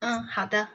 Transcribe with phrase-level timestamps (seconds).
[0.00, 0.68] 嗯，好的。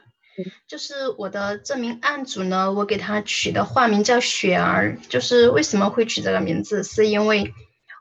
[0.66, 4.98] 就是我的这名案主呢，我给他取的化名叫雪儿。
[5.08, 7.52] 就是为什么会取这个名字，是因为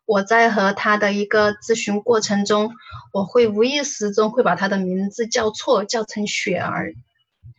[0.05, 2.71] 我在和他的一个咨询过程中，
[3.13, 6.93] 我会无意识中会把他的名字叫错，叫成雪儿。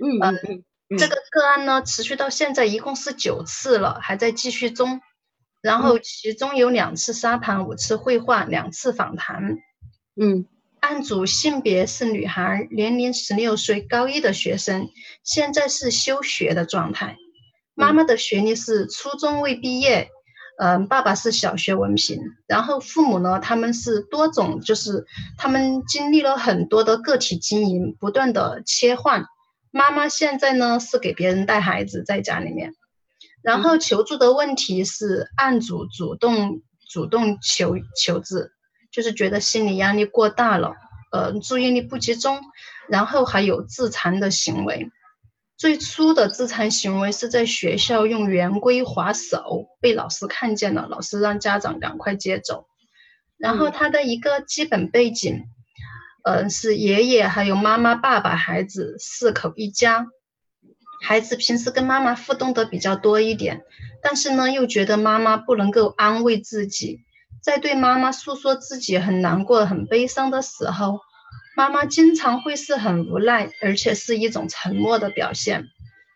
[0.03, 0.99] 嗯嗯嗯。
[0.99, 5.01] 这个个案呢，持续到现在一共是九次了，还在继续中。
[5.63, 9.57] 然后其中有两次沙盘，五次绘画，两次访谈。
[10.21, 10.47] 嗯。
[10.85, 14.91] 案主性别是女孩，年龄十六岁，高一的学生，
[15.23, 17.17] 现在是休学的状态。
[17.75, 20.11] 妈妈的学历是初中未毕业，
[20.59, 22.21] 嗯，爸爸是小学文凭。
[22.47, 25.07] 然后父母呢，他们是多种，就是
[25.39, 29.25] 他们经历了很多的个体经营，不断的切换。
[29.71, 32.75] 妈妈现在呢是给别人带孩子，在家里面。
[33.41, 36.61] 然后求助的问题是案主主动
[36.91, 38.51] 主动求求治。
[38.93, 40.73] 就是觉得心理压力过大了，
[41.15, 42.41] 呃，注意力不集中，
[42.89, 44.91] 然后还有自残的行为。
[45.57, 52.67] 最初的自残行为是在学校用圆规划手，被老师看见了，老师让家长赶快接走。
[53.37, 55.45] 然后他的一个基本背景，
[56.25, 60.09] 嗯，是爷爷还有妈妈、爸爸、孩子四口一家。
[61.01, 63.63] 孩子平时跟妈妈互动的比较多一点，
[64.03, 67.05] 但是呢，又觉得妈妈不能够安慰自己。
[67.43, 71.01] 在对妈妈诉说自己很难过、很悲伤的时候，
[71.57, 75.67] 妈妈经常会是很无奈，而且是一种沉默的表现。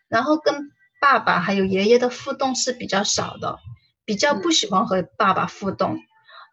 [0.09, 3.57] 然后跟爸爸还有爷爷的互动是比较少的，
[4.05, 5.99] 比较不喜欢和爸爸互动。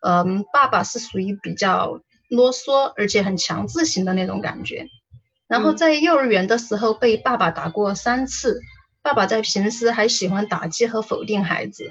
[0.03, 4.87] 嗯，爸爸是属于比较啰嗦，而且很强制型的那种感觉。
[5.48, 8.61] 然后在幼儿园的时候被爸爸打过三次，
[9.03, 11.91] 爸爸在平时还喜欢打击和否定孩子。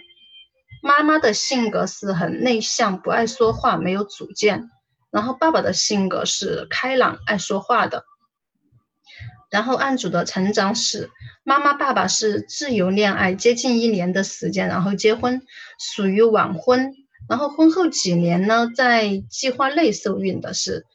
[0.82, 4.70] 妈妈的性格是很内向，不爱说话，没有主见。
[5.16, 8.04] 然后爸爸的性格是开朗，爱说话的。
[9.50, 11.10] 然后案主的成长史，
[11.46, 15.42] 妈妈、爸爸是自由恋爱，接近一年的时间，然后结婚，
[15.80, 16.94] 属于晚婚。
[17.30, 20.86] 然后婚后几年呢，在计划内受孕的是，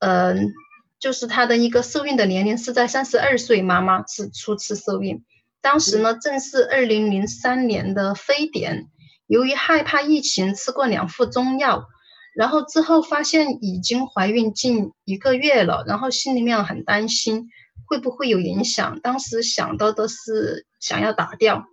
[0.00, 0.52] 嗯，
[0.98, 5.24] 就是他的一个受孕的年龄是在三十二岁，妈妈是初次受孕，
[5.62, 8.88] 当时呢正是二零零三年的非典。
[9.26, 11.86] 由于害怕疫情，吃过两副中药，
[12.34, 17.48] 然后之后发现已经怀孕近一个月了，然后心里面很担心
[17.86, 19.00] 会不会有影响。
[19.00, 21.64] 当时想到的是想要打掉，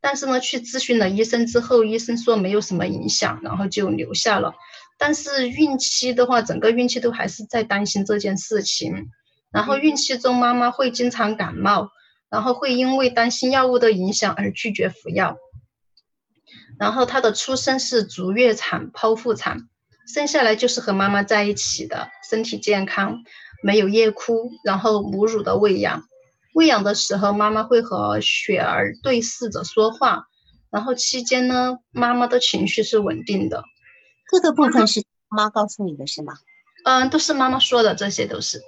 [0.00, 4.54] 但是呢，去咨询了医生之后，医生说没有什么影响，然后就留下了。
[4.98, 9.08] 但是孕期的话，整个孕期都还是在担心这件事情。
[9.50, 11.88] 然后孕期中妈妈会经常感冒，
[12.28, 15.38] 然后会因为担心药物的影响而拒绝服药。
[16.78, 19.69] 然后她的出生是足月产、剖腹产，
[20.12, 23.22] 生下来就是和妈妈在一起的，身体健康，
[23.62, 26.02] 没有夜哭，然后母乳的喂养，
[26.54, 30.26] 喂养的时候妈妈会和雪儿对视着说话，
[30.70, 33.62] 然后期间呢，妈妈的情绪是稳定的。
[34.32, 36.34] 这个部分是妈告诉你的是吗？
[36.84, 38.60] 嗯，都是妈妈说的，这些都是。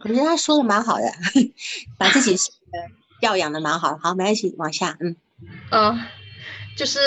[0.00, 1.04] 我觉得他说的蛮好的，
[1.96, 2.36] 把自己
[3.20, 3.96] 调养的蛮好。
[3.96, 5.16] 好，没关系，往下，嗯。
[5.70, 6.00] 嗯。
[6.76, 6.98] 就是，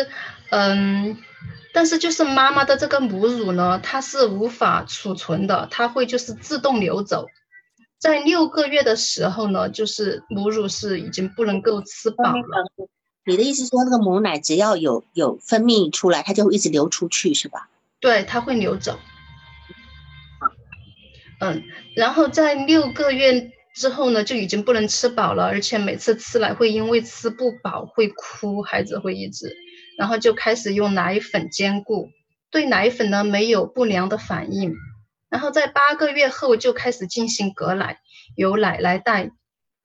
[0.50, 1.18] 嗯，
[1.78, 7.28] 但是就是妈妈的这个母乳呢，它是无法储存的，它会就是自动流走。
[8.00, 12.90] 在六个月的时候呢，就是母乳是已经不能够吃饱了。
[13.28, 17.70] 你的意思说，那个母奶只要有有分泌出来，它就会一直流出去，是吧？
[18.00, 18.98] 对，它会流走。
[21.40, 21.62] 嗯，
[21.96, 23.52] 然后在六个月。
[23.76, 29.56] 之后呢，就已经不能吃饱了，而且每次吃奶会因为吃不饱会哭，孩子会一直，
[29.98, 32.10] 然后就开始用奶粉兼顾，
[32.52, 34.76] 对奶粉呢没有不良的反应，
[35.30, 38.00] 然后在八个月后就开始进行隔奶，
[38.36, 39.32] 由奶奶带，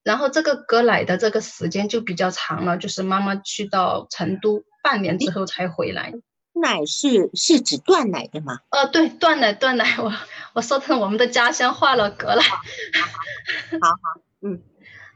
[0.04, 6.12] 然后这个隔奶的这个时间就比较长了，就是妈妈去到成都半年之后才回来。
[6.54, 8.58] 奶是是指断奶的吗？
[8.68, 10.12] 呃，对，断奶断奶，我
[10.52, 12.42] 我说成我们的家乡话了，隔奶。
[12.42, 14.60] 好好，嗯，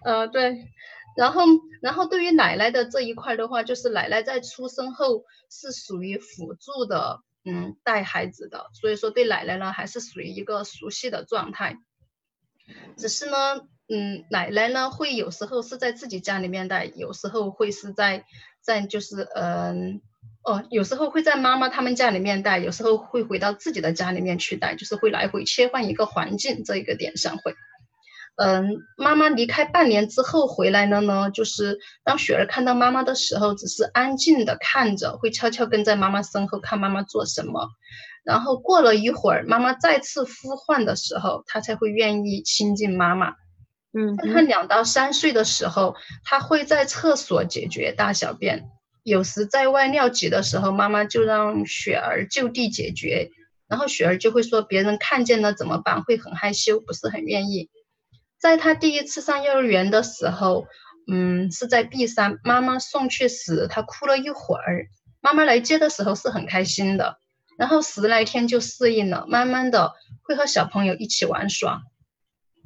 [0.03, 0.67] 呃，对，
[1.17, 1.43] 然后
[1.81, 11.79] 然后对于奶奶的这一块的话，就是奶奶在出生后是属于辅助的，嗯，带孩子的，所以说对奶奶呢还是属于一个熟悉的状态，
[12.97, 18.25] 只是呢，嗯，奶奶呢会有时候是在自己家里面带，有时候会是在
[18.61, 20.01] 在就是嗯。
[20.43, 27.57] 哦，有时候会在妈妈他们家里面带，有时候会回到自己的家里面去带，就是会来回切换一个环境，这一个点上会。
[28.37, 37.69] 嗯，妈妈离开半年之后回来了呢，就是当雪儿看到妈妈的时候，只是安静的看着，会悄悄跟在妈妈身后看妈妈做什么。
[38.25, 43.35] 然后过了一会儿，妈妈再次呼唤的时候，她才会愿意亲近妈妈。
[43.99, 48.69] 嗯，在他两到三岁的时候，他会在厕所解决大小便，
[49.05, 53.31] 有时在外尿急的时候，妈妈就让雪儿就地解决，
[53.69, 57.71] 然后雪儿就会说别人看见了怎么办，会很害羞，不是很愿意。
[58.39, 60.67] 在他第一次上幼儿园的时候，
[61.11, 64.87] 嗯，是在 B 三，妈妈送去时，他哭了一会儿，
[65.21, 67.19] 妈妈来接的时候是很开心的，
[67.59, 71.83] 然后十来天就适应了，慢慢的会和小朋友一起玩耍。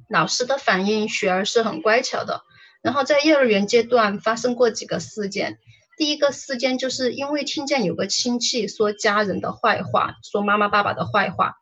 [0.08, 2.42] 老师的反应，雪儿是很乖巧的。
[2.82, 5.58] 然后在幼儿园阶段发生过几个事件，
[5.98, 11.56] 第一个事件就是因为听见有个亲戚说家人的坏话，说妈妈爸爸的坏话，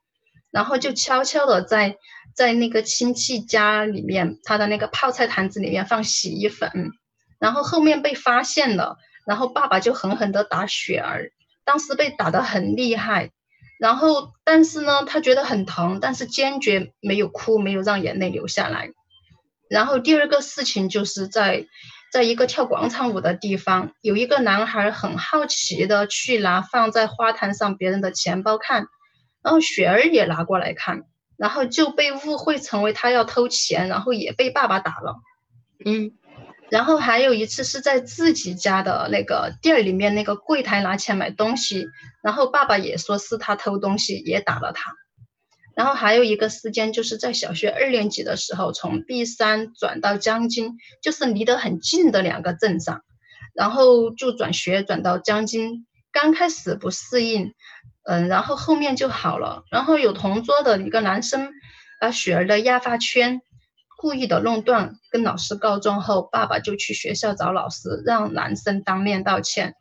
[0.50, 1.98] 然后就悄悄的在
[2.38, 6.70] 在那个亲戚家里面，他的那个泡菜坛子里面放洗衣粉，
[7.40, 8.96] 然后后面被发现了，
[9.26, 11.32] 然后爸爸就狠狠的打雪儿，
[11.64, 13.32] 当时被打得很厉害。
[13.80, 18.90] 然后，但是呢，他觉得很疼，但是坚决没有哭，没有让眼泪流下来。
[19.68, 21.66] 然后第二个事情就是在，
[22.12, 28.86] 在一个跳广场舞的地方，有一个男孩很好奇的去拿放在花坛上别人的钱包看，
[29.42, 31.02] 然后雪儿也拿过来看，
[31.38, 35.16] 然后就被误会成为他要偷钱，然后也被爸爸打了。
[35.82, 36.12] 嗯。
[36.70, 41.86] 然后还有一次是在自己家的那个店里面那个柜台拿钱买东西，
[42.22, 44.92] 然后爸爸也说是他偷东西，也打了他。
[45.74, 53.02] 然后还有一个事件就是在小学二年级的时候，从 B 三转到江津，就是离得很近的两个镇上，
[53.54, 57.54] 然后就转学转到江津，刚开始不适应，
[58.08, 59.64] 嗯，然后后面就好了。
[59.70, 61.52] 然后有同桌的一个男生
[62.00, 63.42] 把雪儿的压发圈。
[64.00, 69.74] 故意的弄断，跟老师告状后，爸爸就去学校找老师，让男生当面道歉。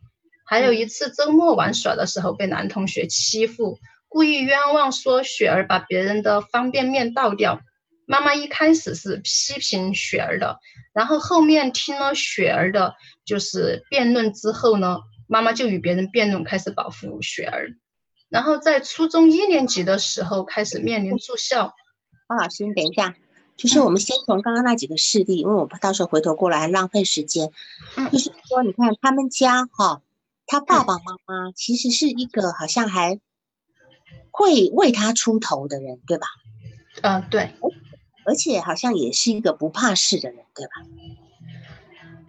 [0.43, 3.77] 还有一次周末玩耍的时候被男同学欺负，
[4.09, 7.61] 故意冤枉说雪儿把别人的方便面倒掉。
[8.07, 10.57] 妈妈一开始是批评雪儿的，
[10.95, 14.97] 然后后面听了雪儿的，就是辩论之后呢，
[15.27, 17.69] 妈妈就与别人辩论，开始保护雪儿。
[18.29, 21.75] 然后在初中一年级的时候开始面临住校。
[22.27, 23.15] 方老师，你等一下。
[23.55, 27.51] 就是我们先从刚刚那几个事例，因为我怕到时候回头过来浪费时间。
[27.95, 30.03] 嗯，就是说，你看他们家哈，
[30.45, 33.19] 他爸爸妈妈其实是一个好像还
[34.29, 36.27] 会为他出头的人，对吧？
[37.01, 37.49] 嗯，对。
[38.25, 40.71] 而且好像也是一个不怕事的人，对吧？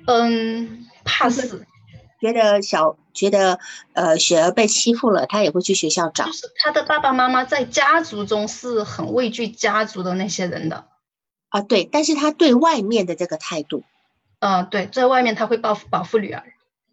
[0.06, 1.66] 嗯，怕事。
[2.20, 3.58] 觉得小觉得
[3.92, 6.26] 呃雪儿被欺负了，他也会去学校找。
[6.26, 10.86] 就是他的爸爸妈妈在家族中是很畏惧家族的那些人的。
[11.48, 13.82] 啊，对，但是他对外面的这个态度，
[14.40, 16.44] 嗯，对，在外面他会保保护女儿，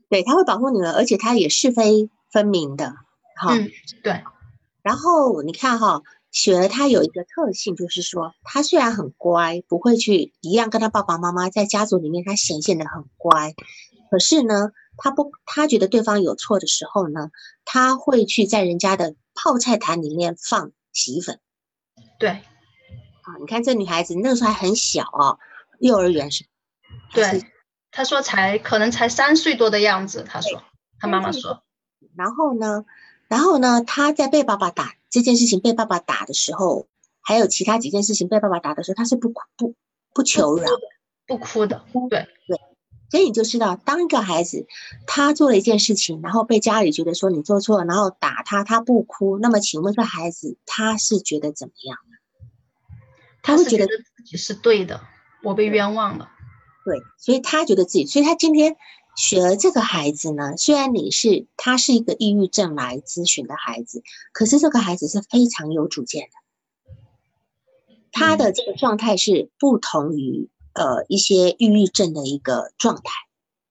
[0.10, 2.94] 对，他会保护女儿，而且他也是非分明的，
[3.36, 3.70] 哈，嗯，
[4.02, 4.24] 对。
[4.82, 13.56] 然后你看哈，雪儿她有一个特性，就是说她虽然很乖，不会去一样跟她爸爸妈妈在家族里面，她显现的很乖，
[14.16, 17.32] 可是呢，他不，他觉得对方有错的时候呢，
[17.66, 21.42] 他会去在人家的泡菜坛里面放洗衣粉，
[22.18, 22.30] 对。
[22.30, 25.38] 啊，你看这女孩子那个时候还很小啊，
[25.80, 26.46] 幼儿园是？
[27.14, 27.44] 对，
[27.92, 30.24] 她说才可能才三岁多的样子。
[30.26, 30.64] 她说，
[30.98, 31.62] 她妈妈说。
[32.16, 32.86] 然后呢，
[33.28, 36.88] 然后呢，她在被爸爸打这件事情被爸爸打的时候，
[37.20, 39.76] 还有其他几件事情被爸爸打的时候，她是不哭不
[40.14, 40.70] 不求饶，
[41.28, 41.84] 不哭的。
[42.10, 42.62] 对对，
[43.12, 44.66] 所以你就知道，当一个孩子
[45.08, 51.98] 他做了一件事情，然后被家里觉得说你做错了，然后打他，他不哭，那么请问这孩子他是觉得怎么样？
[53.44, 55.02] 他会觉得自己是对的，
[55.44, 56.32] 我被冤枉了。
[56.84, 58.76] 对，所以他觉得自己，所以他今天
[59.16, 64.02] 雪儿这个孩子呢，虽然你是他是一个抑郁症来咨询的孩子，
[64.34, 66.30] 可是这个孩子是非常有主见的。
[68.12, 73.04] 他的这个状态是不同于呃一些抑郁症的一个状态。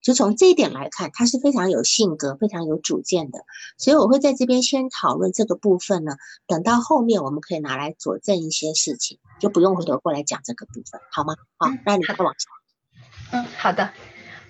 [0.02, 3.38] 就从这一点来看，他是非常有性格、非常有主见的，
[3.78, 6.16] 所以我会在这边先讨论这个部分呢。
[6.46, 11.36] 等到后面我们可以拿来佐证一些事情，就不用回头过来讲这个部分，好吗？
[11.56, 12.50] 好，那你再往下。
[13.32, 13.92] 嗯，好的。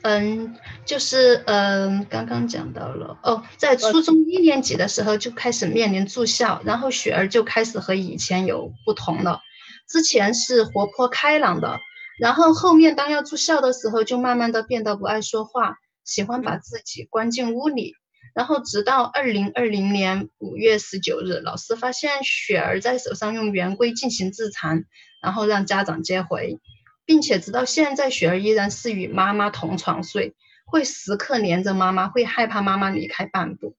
[0.02, 9.40] 嗯，就是嗯，刚刚讲到了哦，在初中一年级的时候就开始面临住校，然后雪儿就开始和以前有不同了，
[9.88, 11.78] 之前是活泼开朗的。
[12.18, 17.94] 然后后面当要住校的时候，就慢慢的变得不爱说话，喜欢把自己关进屋里。
[18.34, 24.84] 然后直到二零二零年五月十九日，老师发现雪儿在手上用圆规进行自残，
[25.22, 26.58] 然后让家长接回，
[27.04, 30.34] 并且直到现在，雪儿依然是与妈妈同床睡，
[30.66, 33.76] 会时刻黏着妈妈，会害怕妈妈离开半步。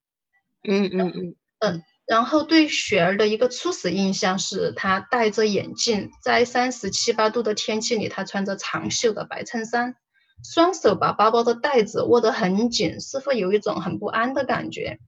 [0.63, 1.83] 嗯嗯嗯嗯。
[2.05, 9.95] 然后对雪儿的一个初始印象是，她戴着眼镜，在三十七八度的天气里，她穿着长袖的白衬衫，
[10.43, 14.99] 双手把包包的带子握得很紧，似乎有一种很不安的感觉。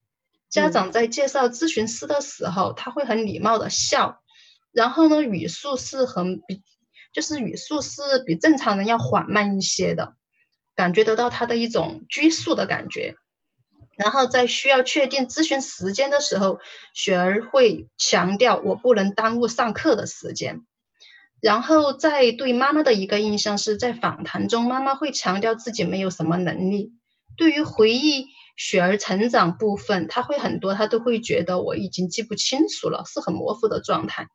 [0.50, 4.24] 家长在介绍咨询师的时候，他会很礼貌的笑，
[4.72, 6.64] 然后呢，语速是很比，
[7.14, 10.16] 就是语速是比正常人要缓慢一些的，
[10.74, 13.18] 感觉得到他的一种拘束的感觉。
[13.98, 16.60] 然后在需要确定咨询时间的时候，
[16.94, 20.62] 雪儿会强调我不能耽误上课的时间。
[21.42, 26.94] 然后在对妈妈的一个印象是在访谈中，妈妈会强调自己没有什么能力。
[27.38, 28.26] 对于回忆
[28.56, 34.28] 雪儿成长部分，她会很多，她都会觉得我已经记不清楚了，是很模糊的状态。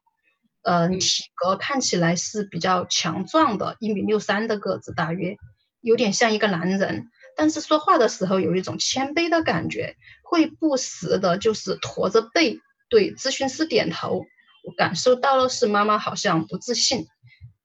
[0.63, 5.37] 嗯，体格看起来是比较强壮的，一米六三的个子，大约
[5.81, 7.09] 有点像一个男人。
[7.43, 14.23] 但是说话的时候有一种谦卑的感觉，会不时的就是驼着背对咨询师点头。
[14.63, 17.09] 我感受到了是妈妈好像不自信。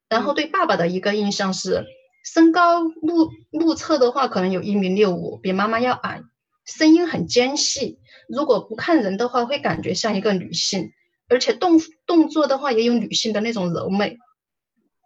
[0.10, 1.86] 然后对爸爸的一个印象是，
[2.26, 6.24] 身高目目测的话可能有一米六五，比妈妈要矮，
[6.66, 8.00] 声音很尖细。
[8.28, 10.90] 如果不看人的话，会感觉像一个女性，
[11.30, 14.18] 而且动动作的话也有女性的那种柔美。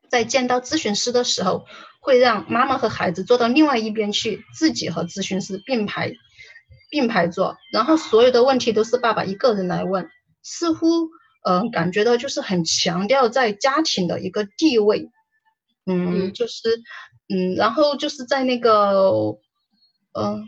[0.09, 1.65] 在见到咨询师的时候。
[2.03, 6.11] 会让妈妈和孩子坐到另外一边去，自己和咨询师并排
[6.89, 10.09] 并排坐，然后所有的问题都是爸爸一个人来问，
[10.41, 10.87] 似乎
[11.45, 15.11] 嗯感觉到就是很强调在家庭的一个地位，
[15.85, 16.81] 嗯，就是
[17.29, 19.37] 嗯，然后就是在那个
[20.19, 20.47] 嗯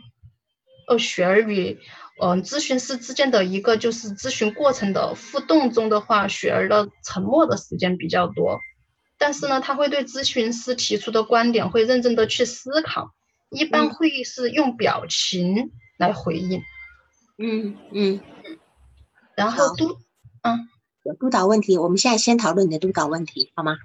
[0.88, 1.78] 哦雪儿与
[2.20, 8.58] 嗯咨询师之间的一个就是咨询过程的互动中的话，雪儿的沉默的时间比较多。
[9.24, 13.14] 但是呢，他会对咨询师提出的观点会认真的去思考，
[13.48, 16.60] 一般会是用表情来回应。
[17.38, 18.58] 嗯嗯嗯。
[19.34, 19.96] 然后督，
[20.42, 20.68] 嗯，
[21.04, 23.78] 有督导问题，我们现在先讨论你的督导问题，好吗？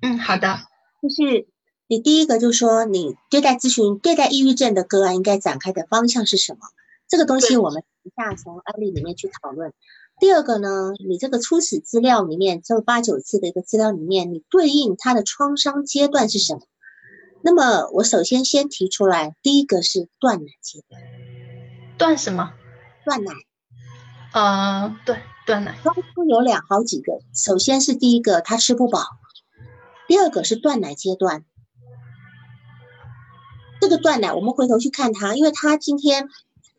[0.00, 0.60] 嗯，好的。
[1.02, 1.46] 就是
[1.88, 6.60] 你第一个就是说，你对待咨询、对待抑郁症的个案应该展开的方向是什么？
[7.06, 9.74] 这个东西我们一下从案例里面去讨论。
[10.18, 16.60] 第二个呢，你这个初始资料里面，这八九次的一个资料里面，你对应他的创伤阶段是什么？
[17.42, 21.02] 那么我首先先提出来，第一个是断奶阶段。
[21.98, 22.52] 断什么？
[23.04, 23.32] 断奶。
[24.32, 25.76] 呃，对，断奶。
[26.28, 29.00] 有两好几个，首先是第一个，他吃不饱；
[30.08, 31.44] 第二个是断奶阶段。
[33.82, 36.26] 这个断奶，我们回头去看他，因为他今天，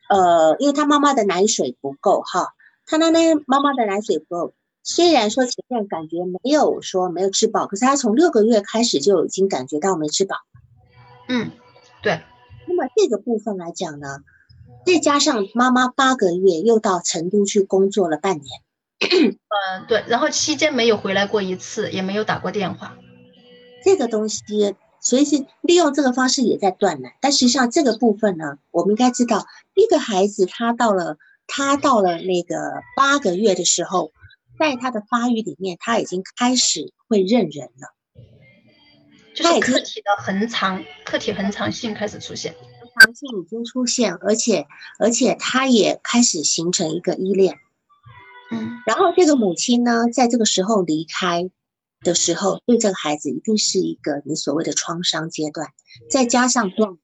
[0.10, 2.56] 呃，因为他妈妈的奶水不够，哈。
[2.90, 10.38] 他那那妈妈的奶水不够，虽然说前面感觉没有说没有吃饱，可是他从六个月开始就已经感觉到没吃饱。
[11.28, 11.52] 嗯，
[12.02, 12.22] 对。
[12.66, 14.20] 那么这个部分来讲呢，
[14.86, 18.62] 再加上妈妈八个月又到成都去工作了半年。
[19.02, 20.06] 嗯，对。
[20.08, 22.98] 然后期间没有回来过一次，也没有打过电话。
[23.84, 27.18] 这个东西，所以是利用这个方式也在断奶。
[27.20, 31.18] 但实际上这个部分呢，我们应该知道，一个孩子他到了。
[31.48, 32.56] 他到了那个
[32.96, 34.12] 八个月的时候，
[34.60, 37.94] 在他的发育里面，他已经开始会认人了。
[39.34, 44.66] 就是客体的恒常，客体恒常性开始出现，恒常性已经出现，而且
[45.00, 47.58] 而且他也开始形成一个依恋。
[48.50, 51.50] 嗯，然后这个母亲呢，在这个时候离开
[52.02, 55.68] 的时候，对这个孩子一定是一个你所谓的创伤阶段，
[56.10, 56.98] 再加上断。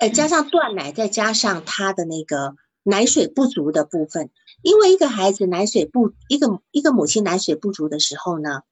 [0.00, 4.30] 呃，加上断奶，再加上他的那个奶水不足的部分，
[4.62, 8.62] 因为一个孩子奶水不一个一个母亲奶水不足的时候呢，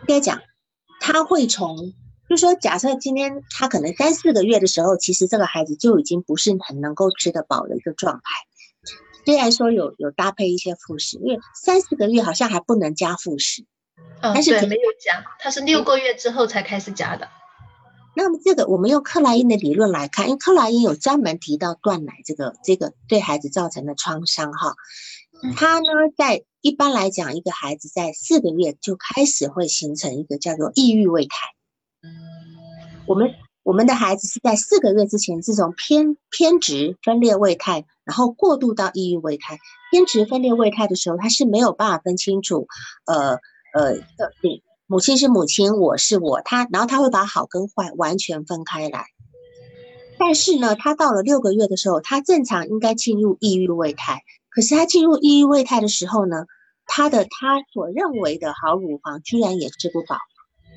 [0.00, 0.40] 应该讲
[0.98, 1.92] 他会从，
[2.30, 8.22] 就说假设今天他可能三四个月的时候，其实这个孩子就已经不是很能够吃得饱的一个状态，
[9.26, 13.66] 虽然说有有搭配一些辅食，因为三四个月好像还不能加辅食，
[14.22, 17.28] 嗯，但是没有加，他是六个月之后才开始加的。
[18.16, 24.74] 那么这个，我们用克莱因的理论来看，因为克莱因有专门提到断奶这个这个对孩子造成的创伤哈。
[25.56, 25.86] 他呢，
[26.16, 31.46] 在一般来讲，一个孩子在四个月就开始会形成一个叫做抑郁胃态。
[33.06, 33.30] 我们
[33.62, 39.58] 我们的孩子是在四个月之前是从偏偏执分裂胃态，然后过渡到抑郁胃态。
[39.92, 42.66] 偏执分裂胃态的时候，他是没有办法分清楚，
[43.06, 43.38] 呃
[43.72, 44.62] 呃的你。
[44.90, 49.06] 母亲是母亲，我是我，他，然后他会把好跟坏完全分开来。
[50.18, 54.24] 但是呢，他到了六个月的时候，他正常应该进入抑郁胃态。
[54.48, 56.44] 可是他进入抑郁胃态的时候呢，
[56.86, 60.16] 他的他所认为的好乳房居然也吃不饱。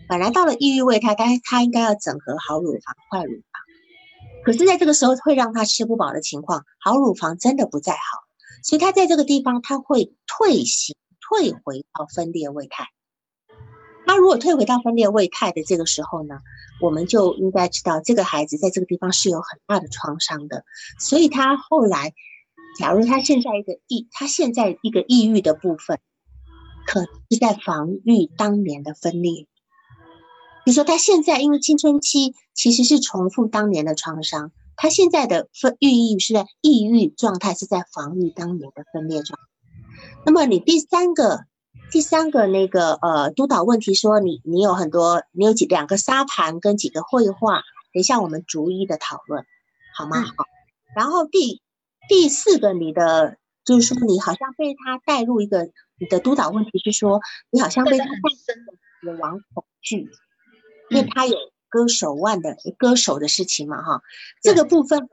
[0.07, 4.45] 本来到了抑郁胃态，他他应该要整合好乳房、坏乳房。
[4.45, 7.99] 可是在这个时候会让他吃不饱的情况，好乳房真的不再好。
[8.61, 12.85] 所以他在这个地方他会退行，退回到分裂位态。
[14.05, 16.39] 他如果退回到分裂位态的这个时候呢，
[16.81, 20.65] 我们就应该知道这个孩子在这个地方是有很大的创伤的。
[20.99, 22.13] 所以他后来，
[22.77, 25.99] 假如他现在一个抑，他现在一个抑郁的部分，
[26.85, 29.47] 可是在防御当年的分裂。
[30.65, 39.39] 比如说，他现在因为青春期其实是重复当年的创伤，他现在的分抑郁是在抑郁状态，是在防御当年的分裂状。
[40.25, 41.41] 那么你第三个，
[41.91, 47.61] 第三个那个呃督导问题说，你你有很多，你有几两个沙盘跟几个绘画，
[47.93, 49.45] 等一下我们逐一的讨论，
[49.95, 50.21] 好吗？
[50.23, 50.45] 好。
[50.95, 51.61] 然后第
[52.07, 60.09] 第四个，你的就是说你好像被他带入一个，你的督导问题是说，你好像被他带入死亡恐惧。
[60.89, 61.35] 因为他有
[61.69, 64.01] 割手腕的割手的事情嘛，哈，
[64.43, 65.07] 这个部分呢，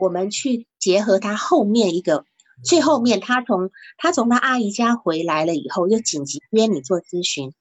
[0.00, 2.24] 我们去结合他后面一个
[2.64, 7.52] 最后面，他从他从他阿姨家回来了以后，又紧急约你做咨询。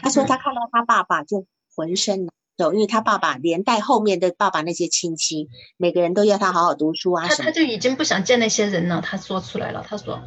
[0.00, 7.36] 他说他看到他爸爸就浑身难受，因为他爸爸连带后面的爸爸那些亲戚，每个人都要他好好读书啊什么。
[7.38, 10.20] 他他就已经不想见那些人了，他说出来了，他说。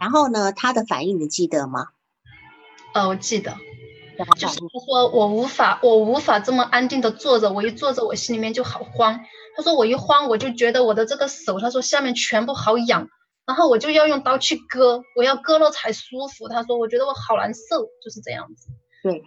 [0.00, 1.88] 然后呢，他的反应你记得吗？
[2.94, 3.56] 呃，我记得。
[4.36, 9.20] 就是他说我无法，我无法这么安定的坐着，我一坐着我心里面就好慌。
[9.56, 13.08] 他说我一慌我就觉得我的这个手，他说下面全部好痒，
[13.46, 16.48] 然后我就要用刀去割，我要割了才舒服。
[16.48, 18.68] 他说我觉得我好难受，就是这样子。
[19.02, 19.22] 对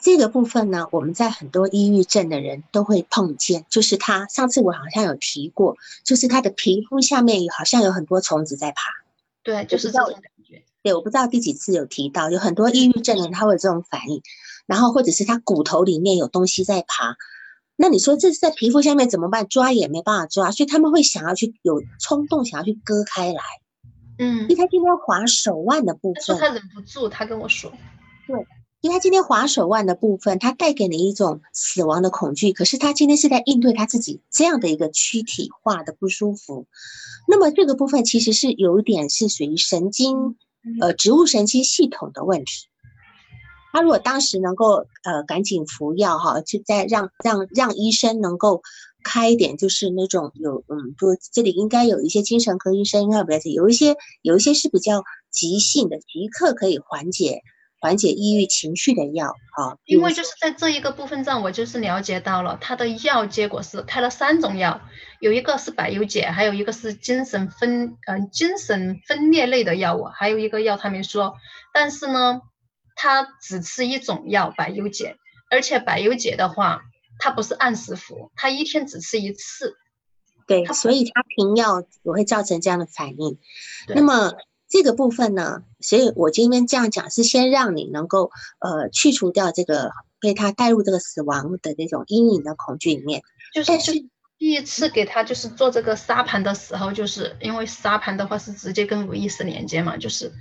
[0.00, 8.90] 这个部分呢，我们在很多抑郁症的人都会碰见，就是他上次我好像有提过，就是他的皮肤下面好像有很多虫子在爬。
[9.42, 10.62] 对，就是这种感觉。
[10.82, 14.22] 对，我不知道第几次有提到，有很多抑郁症人他会有这种反应，
[14.66, 17.16] 然后或者是他骨头里面有东西在爬，
[17.80, 19.48] 那你说这是在皮肤下面怎么办？
[19.48, 23.42] 抓也没办法抓，所以他们会想要去有冲动，想要去割开来。
[24.18, 27.72] 嗯，因为他今天划手腕的部分，他忍不住，他跟我说，
[28.26, 28.46] 对，
[28.82, 36.66] 因为他今天划手腕的部分，他带给你一种死亡的恐惧，可是他今天是在应对他自己这样的一个躯体化的不舒服，
[37.26, 40.36] 那么这个部分其实是有一点是属于神经。
[40.78, 42.68] 呃，植物神经系统的问题，
[43.72, 48.62] 他如果当时能够呃赶紧服药哈，就在让让让医生能够
[49.02, 57.42] 开一点，就是那种有嗯，就这里应该有一些精神科医生应该不要紧，有一些有一些是比较急性的，即刻可以缓解。
[57.82, 64.82] 缓解抑郁情绪的药啊，因为就是在这一个部分上，我就是了解到了他的药，结果是开了三种药，
[65.18, 71.32] 有一个是百忧解，还有一个是精神分嗯精神分裂类的药物，还有一个药他没说，
[71.72, 72.42] 但是呢，
[73.00, 75.16] 他只吃一种药百忧解，
[75.50, 76.82] 而且百忧解的话，
[77.18, 79.76] 他不是按时服，他一天只吃一次，
[80.46, 83.38] 对，所以他停药也会造成这样的反应，
[83.88, 84.34] 那么。
[84.72, 93.20] 这个部分呢，所以我今天这样讲是先让你能够呃去除掉这个被他带入这个死亡的那种阴影的恐惧里面。
[93.52, 93.92] 就是就
[94.38, 100.32] 第一次给他就是做这个沙盘的时候，就是因为沙盘的话是直接跟无意识连接嘛，就是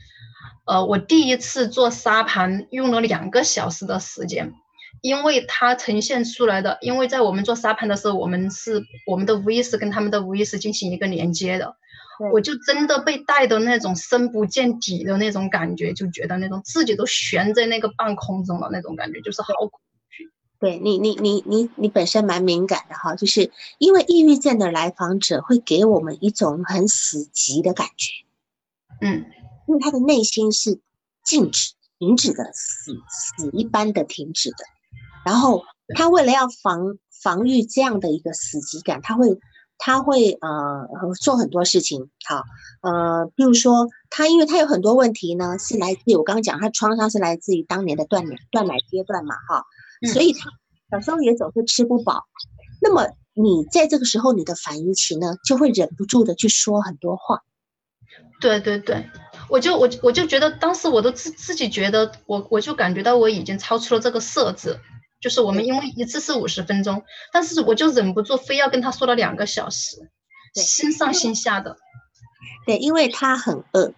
[0.70, 4.54] 呃我第一次做沙盘用了两个小时的时间，
[5.02, 11.76] 因为它呈现出来的，因为在我们做沙盘的时候，我们是我们的无意识跟他们的无意识进行一个连接的。
[12.34, 19.80] 我就真的被带的那种深不见底的那种感觉，就觉得那种自己都悬在那个半空中了那种感觉，就是好恐
[20.10, 20.30] 惧。
[20.60, 28.12] 对你，你，你，你，你本身蛮敏感的哈，就是因为抑郁症的来访者会给我们一种很死寂的感觉，
[29.00, 29.24] 嗯，
[29.70, 30.82] 因为他的内心是
[31.24, 34.58] 静止、停止的，死死一般的停止的。
[35.26, 35.64] 然后
[35.96, 39.40] 他为了要防防御这样的一个死寂感，他会。
[39.82, 40.90] 他会呃
[41.22, 42.44] 做很多事情，好，
[42.82, 49.64] 呃，比如说他，因为他有很多问题呢，是来自于我刚刚讲，他创伤是来自于当年的断奶断奶阶段嘛，哈，
[50.12, 50.50] 所以他
[50.92, 52.26] 小时候也总是吃不饱。
[52.82, 57.42] 那么你在这个时候，你的反应期呢，就会忍不住的去说很多话。
[58.42, 59.10] 对对对，
[59.50, 64.80] 我就我我就觉得当时我都自自己觉得我我就感觉到我已经超出了这个设置。
[65.22, 70.10] 就是我们因为一次是五十分钟，但是我就忍不住非要跟他说了两个小时，
[70.54, 71.76] 心上心下的。
[72.66, 73.94] 对，因为他很饿，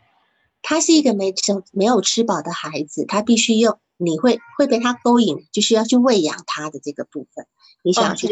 [0.63, 7.45] 他是一个没吃没有吃饱的孩子，他必须用你会会被他勾引，就是要去喂养他的这个部分，
[7.83, 8.27] 你想要去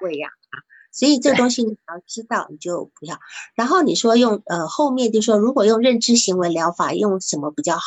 [0.00, 3.18] 喂养他，所以这个东西你要知道，你就不要。
[3.56, 7.82] 然后你说用呃后面就说如果用认知行为疗法用什么比较好？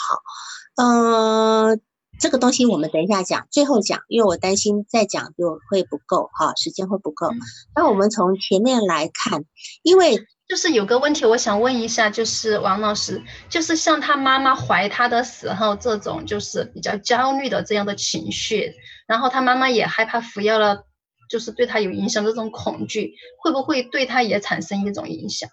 [0.75, 1.79] 嗯。
[2.17, 7.27] 这个东西我们等一下讲，最后讲，因为我担心再讲就会不够哈，时间会不够。
[7.75, 9.43] 那我们从前面来看，
[9.83, 18.73] 因为就是有个问题，我想问一下，就是王老师，就是像他妈妈怀他的时候，这种就是比较焦虑的这样的情绪，
[19.07, 20.85] 然后他妈妈也害怕服药了，
[21.29, 25.49] 就是对他有影响，这种恐惧会不会对他也产生一种影响？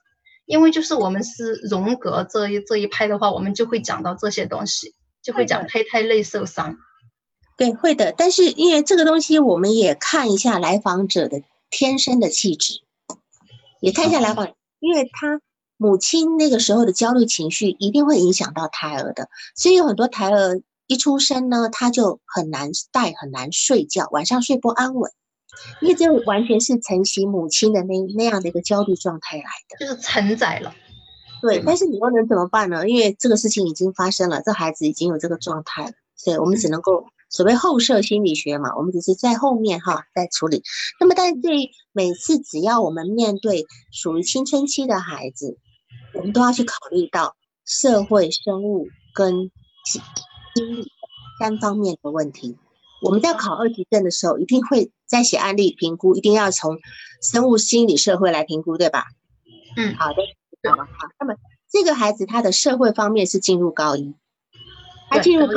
[0.46, 4.94] 因为就是我们是荣格这一这一派的话，我们就会讲到这些东西。
[5.22, 6.78] 就会讲胚胎内受伤，
[7.56, 8.10] 对，会的。
[8.10, 12.80] 但是因为这个东西，我们也看一下来访者的天生的气质，
[13.80, 15.40] 也看一下来访，因为他
[15.76, 25.12] 母亲那个时候的焦虑情绪一定会影响到胎儿的，所以有很多胎儿一出生呢，他就很难带，很难睡觉，晚上睡不安稳，
[25.80, 30.74] 因为这完全是承袭母亲的那那样的一个焦虑状态来的，就是承载了。
[31.42, 32.88] 对，但是你又能怎么办呢？
[32.88, 40.62] 因为这个事情已经发生了，这孩子已经有这个状态了，所以我们只能够所谓后设心理学嘛，我们只是在后面哈在处理。
[41.00, 45.58] 那么，但是对每次只要我们面对属于青春期的孩子，
[46.14, 47.34] 我们都要去考虑到
[47.66, 49.50] 社会、生物跟
[49.84, 50.00] 心
[50.54, 50.88] 理
[51.40, 52.56] 三方面的问题。
[53.02, 56.78] 我们在考二级证的时候，一定会在写案例评估，一定要从
[57.20, 59.06] 生物、心理、社会来评估，对吧？
[59.76, 60.22] 嗯，好的。
[60.70, 60.86] 好，
[61.18, 61.34] 那么
[61.68, 64.14] 这个孩子他的社会方面是进入高一，
[65.10, 65.48] 他进入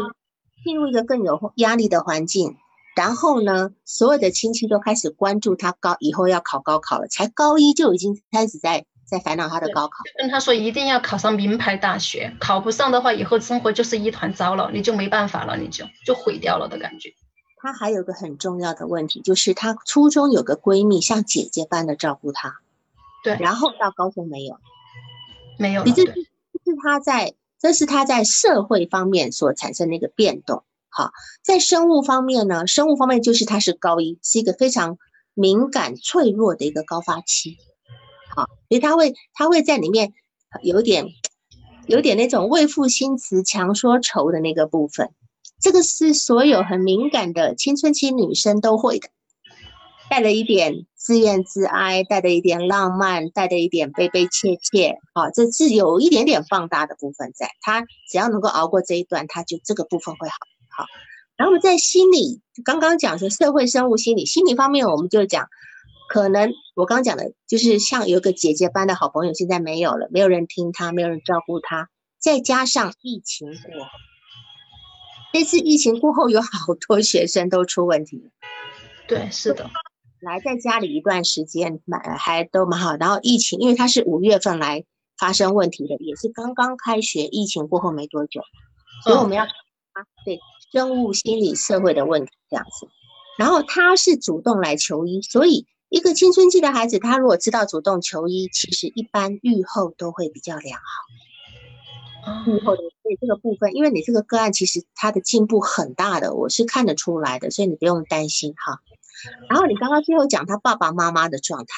[0.64, 2.56] 进入一个更有压力的环境，
[2.96, 17.14] 然后呢，所有的亲戚都开始关注他高以后要考高考了，才高一就已经开始在在烦恼他的高考，跟他说一定要考上名牌大学，考不上的话，以后生活就是一团糟了，你就没办法了，你就就毁掉了的感觉。
[17.66, 22.60] 他还有个很重要的问题，就是她初中有个闺蜜像姐姐般的照顾她，
[23.24, 24.60] 对，然后到高中没有。
[25.58, 30.64] 没有，你这是是她在，这是她在社会方面所产生的一个变动。
[30.90, 34.98] 好，在生物方面呢，生物方面就是她是高一，是一个非常
[35.34, 37.58] 敏感脆弱的一个高发期。
[38.36, 40.14] 好，所以她会她会在里面
[40.62, 41.08] 有点
[41.88, 45.12] 有点那种为赋新词强说愁的那个部分。
[45.66, 49.10] 这个是所有很敏感的青春期女生都会的，
[50.12, 50.86] 带了一点。
[50.96, 57.50] 自怨自哀，带了一点浪漫，带了一点悲悲切切，好，这是有一点点放大的部分在。
[57.62, 60.36] 她只要能够熬过这一段，她就这个部分会好。
[60.70, 60.86] 好，
[61.36, 65.48] 然后我们在心理，刚刚讲说社会生物心理，心理方面我们就讲，
[66.10, 73.88] 可能我刚讲的就是像有个姐姐般的好朋友，现在没有了，没有人听她，没有人照顾她，再加上疫情过，
[75.36, 76.48] 这次疫情过后有好
[76.88, 78.32] 多学生都出问题。
[79.06, 79.70] 对，是的。
[80.22, 82.96] 来在家里一段时间，蛮还都蛮好。
[82.96, 84.86] 然后疫情，因为他是五月份来
[85.20, 88.40] 发生问题的，也是刚刚开学，疫情过后没多久，
[89.04, 90.40] 所以我们要啊，对
[90.72, 92.88] 生物、心理、社会的问题这样子。
[93.38, 100.86] 然后他是主动来求医，所以一个青春期的孩子，他如果知道主动求医，其实一般愈后都会比较良好。
[102.48, 108.80] 愈后的所以这个部分，因为你这个个案其实他的进步很大的，我是看得出来的，所以你不用担心哈。
[109.50, 111.74] 然后你刚刚最后讲他爸爸妈妈的状态，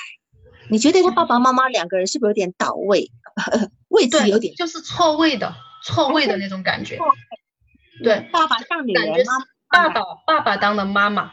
[0.70, 3.12] 你觉得他爸爸妈妈两个人是不是有点倒位，
[3.90, 6.98] 位置有点就是错位的，错位的那种感觉。
[8.04, 9.26] 对，爸爸当女人，
[9.70, 11.32] 爸爸爸爸当了妈妈。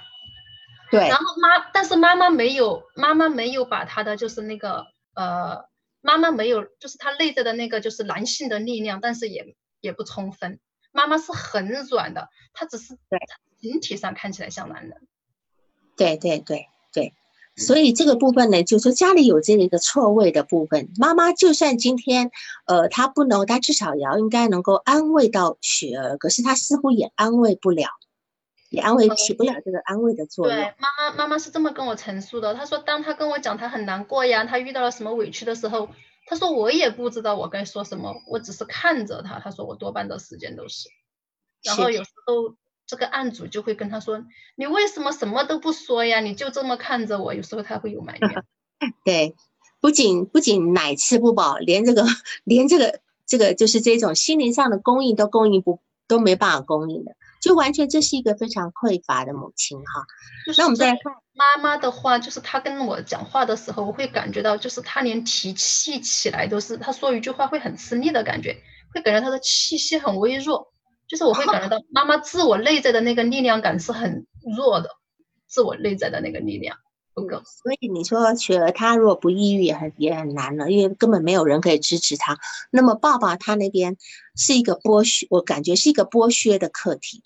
[0.91, 5.65] 对，然后妈，但是妈妈没有，妈妈没有把他的就是那个呃，
[6.05, 10.61] 妈妈没有，就是她内在的那个就是男性的力量，但是也也不充分。
[10.93, 13.19] 妈妈是很软的，她只是对。
[13.61, 15.09] 形体上看起来像男人。
[15.97, 17.15] 对对对对，
[17.57, 22.31] 所以这个部分呢，就是说家里有这个一个错位的部分，妈妈就算今天，
[22.67, 27.89] 呃，她不能，她至少也要应该能够安慰到雪儿，可是她似乎也安慰不了，
[28.75, 30.55] 也安慰起不了这个安慰的作用。
[30.55, 35.89] 对，妈妈妈妈是这么跟我陈述的，她说，当她跟我讲她很难过呀，她遇到了什么委屈的时候，
[36.27, 39.39] 她说我也不知道我该说什么，我只是看着她。
[39.39, 40.89] 她说我多半的时间都是，
[41.63, 42.57] 然后有时候。
[42.87, 44.23] 这个案主就会跟她说
[44.57, 46.21] ：“你为什么什么都不说呀？
[46.21, 48.45] 你就这么看着我。”有时候她会有埋怨。
[49.07, 49.35] 对，
[49.81, 52.05] 不仅不仅奶吃不饱，连这个
[52.45, 60.07] 连这个这个就是这种心灵上的供应都供应不都没办法供应的，就完全这是一个非常匮乏的母亲哈。
[60.57, 68.57] 那我们再来看妈妈的话，就是她跟我讲话的时候，我会感觉到，就是她连提气起来都是，她说一句话会很吃力的感觉，
[68.95, 70.73] 会感觉她的气息很微弱。
[71.07, 74.27] 就是我会感觉到妈妈自我内在的那个力量感是很
[74.57, 74.89] 弱的，
[75.47, 76.79] 自我内在的那个力量
[77.13, 77.43] 不够。
[77.45, 82.39] 所以你说雪儿她如果不抑郁也很也很难了，因为根本没有人可以支持她。
[82.71, 83.99] 那么爸爸他那边
[84.35, 87.23] 是一个剥削，我感觉是一个剥削的课题。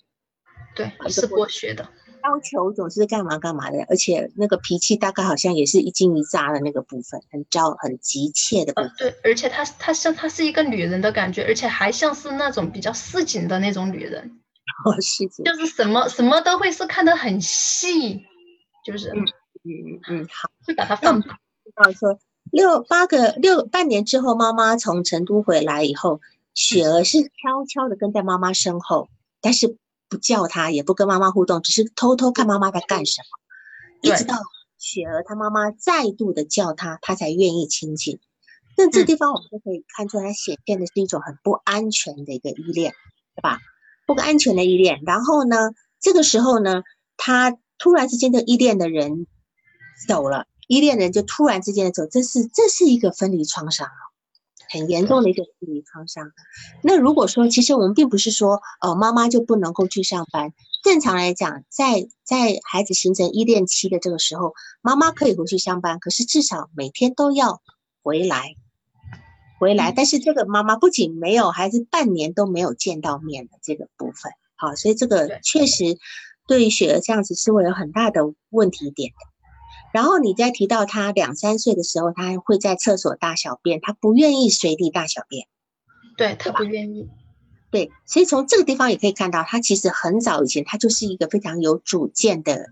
[0.78, 1.86] 对，是剥削的。
[2.24, 8.92] 要求总是干嘛干嘛的，而且那个脾气大概好像也是一惊一乍的那个部分，很焦很急切的部分。
[8.98, 14.40] 对，而且她她像她是一个女人的感觉，而且还像是那种比较市井的那种女人。
[14.84, 15.44] 哦，市井。
[15.44, 18.20] 就是什么什么都会是看得很细，
[18.84, 19.24] 就是嗯
[19.64, 21.38] 嗯嗯好，会把它放大。
[21.92, 22.18] 说
[22.50, 26.20] 六八个六半年之后，妈妈从成都回来以后，
[26.52, 29.08] 雪儿是悄悄的跟在妈妈身后，
[29.40, 29.76] 但是。
[30.08, 33.26] 不叫他，也不跟妈妈互动，只是偷偷看妈妈在干什么。
[34.00, 34.36] 一直到
[34.78, 38.20] 雪儿她妈妈再度的叫他，他才愿意亲近。
[38.76, 42.94] 那这地方我们就可以看出来，显现的是一种很不安全的一个依恋，
[43.34, 43.58] 对吧？
[44.06, 45.00] 不安全的依恋。
[45.04, 46.82] 然后呢，这个时候呢，
[47.16, 49.26] 他突然之间的依恋的人
[50.06, 53.88] 走了，依恋人就突然之间的走，这是这是一个分离创伤。
[54.70, 56.30] 很严重的一个心理创伤。
[56.82, 60.52] 那如果说，其实我们并不是说，呃，妈妈就不能够去上班。
[60.82, 67.60] 正常来讲，在在孩子形成依恋期的这个时候，妈妈可以回去上班，可是至少每天都要
[68.02, 68.54] 回来，
[69.58, 69.92] 回来。
[69.92, 75.98] 但是这个妈妈不仅没有孩子半年都没有见到面的这个部分，好，所以这个确实
[76.46, 79.37] 对于雪儿这样子是会有很大的问题点的。
[79.92, 85.46] 然后你再提到他两三岁的时候，他会在厕所大小便，他不愿意随地大小便，
[86.16, 87.08] 对他不愿意，
[87.70, 92.66] 对，所以从这个地方也可以看到，他其实很早以前他就是一个非常有主见的，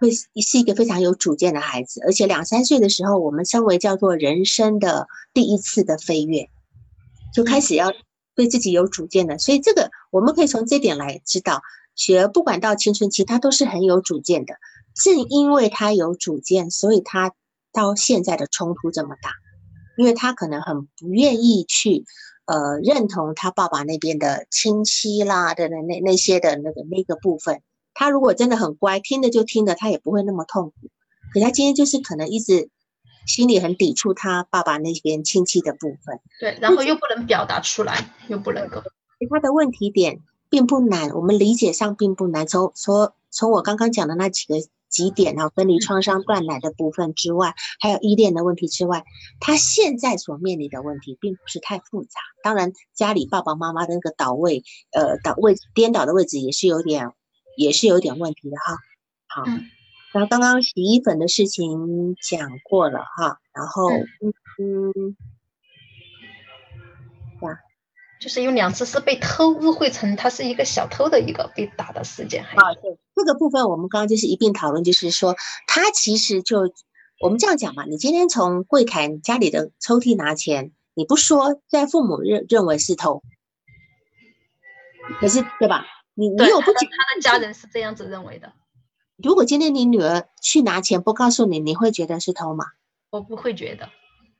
[0.00, 6.48] 会是一个非常有主见的孩子，而且两三岁的时候，我们称为叫做人生的第一次的飞跃，
[7.34, 7.92] 就开始要
[8.34, 11.60] 对自己有主见的，所以这个我们可以从这点来知道，
[11.94, 14.54] 雪儿不管到青春期，他都是很有主见的。
[15.02, 17.32] 正因为他有主见，所以他
[17.72, 19.32] 到现在的冲突这么大，
[19.96, 22.04] 因为他可能很不愿意去，
[22.46, 27.62] 呃，认同他爸爸那边的亲戚啦的那那那些的那个那个部分。
[27.94, 30.90] 他如果真的很乖，听着就听着，他也不会那么痛苦。
[31.32, 32.70] 可他今天就是可能一直
[33.26, 36.20] 心里很抵触他爸爸那边亲戚的部分。
[36.40, 38.82] 对，然后又不能表达出来，又不能够。
[39.30, 42.46] 他的问题点并不难，我们理解上并不难。
[42.46, 44.54] 从从从我刚刚讲的那几个。
[44.90, 45.50] 几点啊？
[45.50, 49.04] 分离创伤断奶的部分之外，还有依恋的问题之外，
[49.38, 52.20] 他现在所面临的问题并不是太复杂。
[52.42, 54.62] 当然，家里爸爸妈妈的那个倒位，
[54.92, 57.12] 呃，倒位颠倒的位置也是有点，
[57.58, 58.78] 也是有点问题的哈。
[59.26, 59.44] 好，
[60.14, 65.16] 然后刚刚洗衣粉的事情讲过了哈，然后嗯。
[68.20, 72.44] 就是有两次是被偷误会成他是一个小偷的一个被打的事件。
[72.44, 76.72] 啊，对，这个部分我们刚刚就是一并讨论，就是说他其实就
[77.20, 83.22] 我们这样讲嘛，你今天从柜台家里的抽屉拿钱，你不说，在父母认认为是偷，
[85.20, 85.86] 可是对吧？
[86.14, 88.52] 你你有不仅他的家人是这样子认为的。
[89.16, 92.66] 如果今天你女儿去拿钱不告诉你，你会觉得是偷吗？
[93.10, 93.88] 我不会觉得。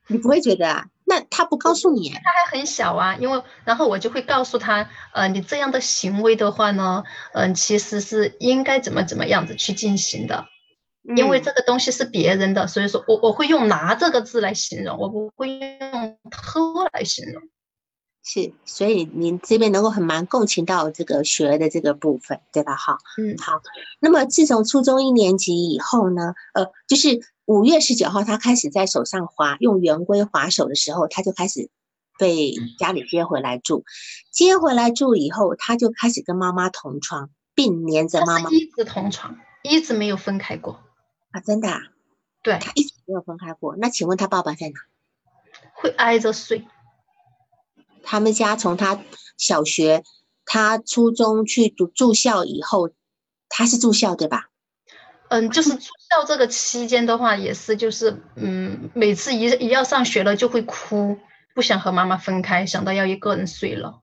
[0.09, 0.87] 你不会觉得啊？
[1.09, 3.16] 那他不告诉你，他还很小啊。
[3.16, 10.44] 因为然后我就会告诉他，呃，你这样的行为的话呢，嗯，其实是应该怎么怎么样子去进行的。
[11.16, 17.42] 因为这个东西是别人的，所以说我我会用拿这个字来形容，我不会用偷来形容。
[18.31, 22.77] 是，所以您这边能够很蛮共情到这个学的这个部分，对吧？
[22.77, 23.62] 哈，嗯，好。
[24.01, 31.71] 那么自从初中一年级以后呢，呃，就是五月十九号他开始在手上滑用圆规划手的时候，他就开始
[32.19, 33.87] 被家里接回来住。
[34.31, 40.79] 接回来住以后，他就开始跟妈妈同床，并黏着妈妈，一直同床，一直没有分开过
[41.31, 41.41] 啊！
[41.41, 41.71] 真的？
[41.71, 41.81] 啊？
[42.43, 43.75] 对，他一直没有分开过。
[43.77, 44.81] 那请问他爸爸在哪？
[45.73, 46.67] 会挨着睡。
[48.09, 49.03] 他们家从他
[49.37, 50.03] 小学，
[50.47, 52.88] 他初中去读住校以后，
[53.51, 54.49] 他是住校对吧？
[55.29, 61.18] 嗯，就是住校这个期间的话，也是就是嗯，每次一一要上学了就会哭，
[61.55, 64.01] 不想和妈妈分开，想到要一个人睡了。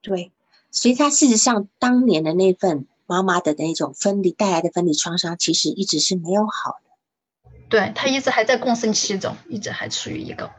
[0.00, 0.32] 对，
[0.70, 7.60] 所以他事实上当年的那份妈妈的那种分离带来的分离创伤，其实一直是没有好的。
[7.68, 10.50] 对他一直还在共生期中，一直还处于一个。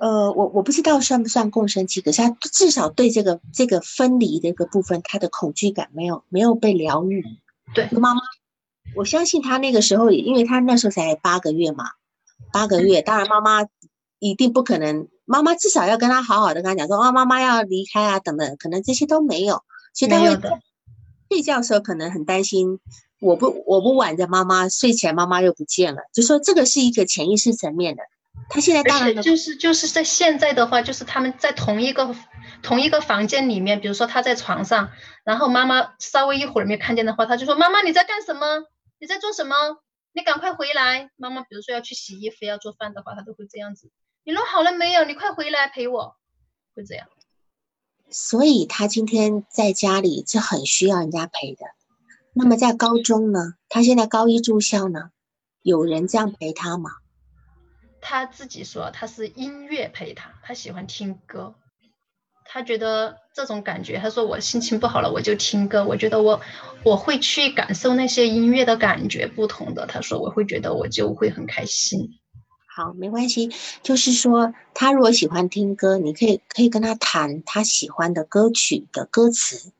[0.00, 7.24] 呃，我我不知道算不算共生期，可是他至少对这个这个分离的一个部分，他的恐惧感没有没有被疗愈。
[7.74, 8.20] 对，妈妈，
[8.94, 11.84] 我相信他那个时候，因为他那时候才八个月嘛，
[12.52, 13.66] 八个月，当然妈妈
[14.18, 19.62] 一定不可能，妈妈至少要跟他好好的跟他讲说，啊，妈妈要离开啊，等等，可能这些都没有，
[19.94, 20.38] 所以他会
[21.30, 22.78] 睡觉的时候可能很担心，
[23.20, 28.02] 我不我不挽着妈妈，睡前妈妈又不见了，就说这个是一个潜意识层面的。
[28.48, 32.14] 他现在当然就是就是在现在的话，就是他们在同一个
[32.62, 34.90] 同一个房间里面，比如说他在床上，
[35.24, 38.64] 然后妈妈稍微一会儿没看见的话，他就说：“妈妈你在干什么？
[38.98, 39.56] 你在做什么？
[40.12, 43.90] 你赶快回来。”妈妈比如说要去洗衣服、要做饭的话，他都会这样子。
[44.24, 45.04] 你弄好了没有？
[45.04, 46.16] 你快回来陪我，
[46.74, 47.08] 会这样。
[48.10, 51.66] 所以他今天在家里是很需要人家陪的。
[52.32, 53.54] 那么在高中呢？
[53.68, 55.10] 他现在高一住校呢，
[55.62, 56.90] 有人这样陪他吗？
[58.08, 61.56] 他自己说他是音乐陪他，他喜欢听歌。
[62.44, 65.84] 他觉得这种感觉，他说我心情不好了，我就听歌。
[65.84, 66.40] 我觉得我
[66.84, 69.86] 我会去感受那些音乐的感觉不同的。
[69.86, 72.20] 他说我会觉得我就会很开心。
[72.76, 73.50] 好，没关系，
[73.82, 79.72] 就是说他如果喜欢听歌，你可以可以跟他谈他喜欢的歌曲的歌词。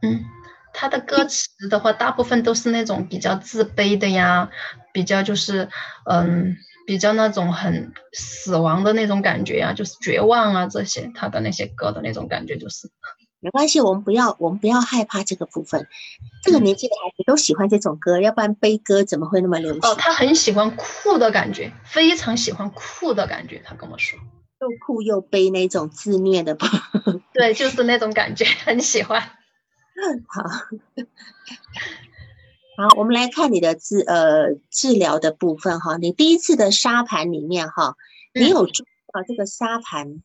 [0.00, 0.24] 嗯，
[0.72, 4.48] 他的歌词的话，大部分都是那种比较自卑的呀，
[4.94, 5.68] 比较就是
[6.10, 6.56] 嗯。
[6.86, 12.90] 比较那种很死亡的那种感觉呀，就是绝望啊这些，他的那些歌的那种感觉就是，
[13.40, 15.86] 没关系，我们不要我们不要害怕这个部分，
[16.42, 19.80] 这个年纪的孩子都喜欢这种歌，要不然悲歌怎么会那么流行？
[19.90, 24.18] 哦，他很喜欢酷的感觉，非常喜欢酷的感觉，他跟我说，
[24.60, 26.68] 又酷又悲那种自虐的吧？
[27.32, 29.20] 对，就是那种感觉，很喜欢。
[30.28, 30.42] 好。
[32.76, 35.96] 好，我们来看你的治呃治疗的部分哈。
[35.96, 37.94] 你第一次的沙盘里面哈，
[38.34, 40.22] 你有注意到这个沙盘？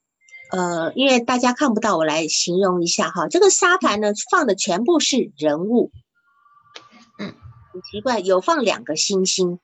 [0.52, 3.28] 呃，因为大家看不到，我来形容一下哈。
[3.28, 5.92] 这个沙盘呢，放的全部是人物。
[7.20, 7.36] 嗯，
[7.72, 9.60] 很奇怪，有放两个星星。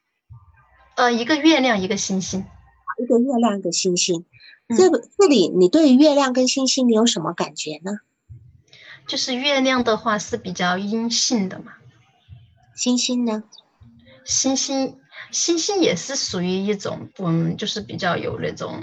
[0.95, 2.45] 呃，一个月亮，一个星星。
[3.01, 4.25] 一个月亮，一个星星。
[4.77, 7.97] 这个这里，你对月亮跟星星，你有什么感觉呢？
[9.07, 11.73] 就是月亮的话是比较阴性的嘛。
[12.75, 13.43] 星星呢？
[14.25, 14.99] 星星，
[15.31, 18.81] 星星也是属于一种，嗯，就是比较有那种，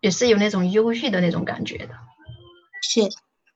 [0.00, 1.94] 也是有那种忧郁的那种感觉的。
[2.82, 3.00] 是，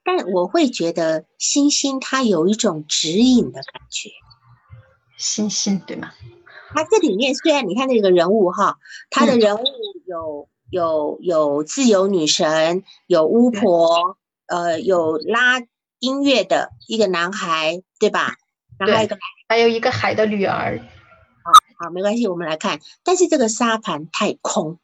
[0.05, 4.11] 但我会觉得星星它有一种指引的感觉。
[5.19, 6.13] 星星对吗？
[6.75, 9.65] 它这里面虽然你看那个人物哈，他的人物
[10.07, 15.63] 有有有自由女神，有巫婆，呃，有拉
[16.01, 18.37] 音乐的一个男孩，对吧？
[18.79, 20.79] 然后一个，还有一个海的女儿。
[20.79, 22.81] 好好，没关系，我们来看。
[23.05, 24.79] 但是这个沙盘太空，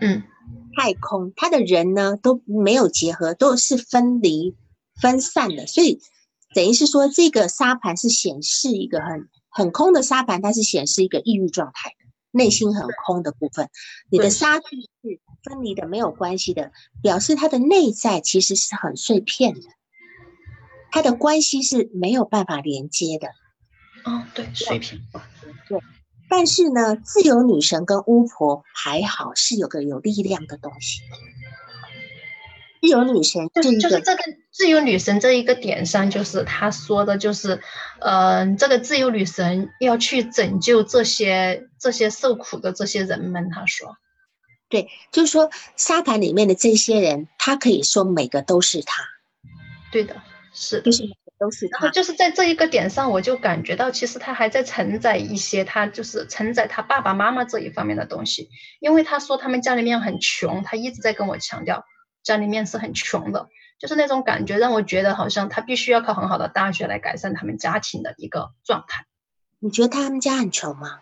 [0.00, 0.22] 嗯，
[0.76, 4.54] 太空，他的人呢都没有结合，都是分离、
[5.00, 6.00] 分散的，所以
[6.54, 11.96] 等于是说，这个沙盘是显示一个很很空的沙盘，它是显示一个抑郁状态的，
[12.30, 13.68] 内心很空的部分。
[14.10, 14.62] 你的沙是
[15.42, 16.70] 分离的，没有关系的，
[17.02, 19.60] 表示他的内在其实是很碎片的。
[20.94, 23.26] 他的关系是没有办法连接的，
[24.04, 25.00] 哦，对，水平，
[25.68, 25.80] 对，
[26.30, 31.00] 但是呢，自由女神跟巫婆还好是有个有力量的东西。
[32.80, 37.60] 自由女神就是就是这个自由女神这一个点上，就是他说的，就是，
[37.98, 43.50] 嗯，这个自由女神要去拯救这些这些受苦的这些人们。
[43.50, 43.96] 他说，
[44.68, 49.02] 对，就是说沙盘里面的这些人，他可以说每个都是他，
[49.90, 50.22] 对的。
[50.54, 51.02] 是，就是
[51.38, 51.66] 都是。
[51.66, 58.48] 然后就是在这一个点上，我就感觉到，其实他还在承载一些，他就是承载他爸爸妈妈这一方面的东西。
[58.80, 61.84] 因为他说他们家里面很穷，他一直在跟我强调
[62.22, 69.04] 家里面是很穷的，就是那种感觉让我觉得好像他必须要考很好的大学来改善他们家庭的一个状态。
[69.58, 71.00] 你觉得他们家很穷吗？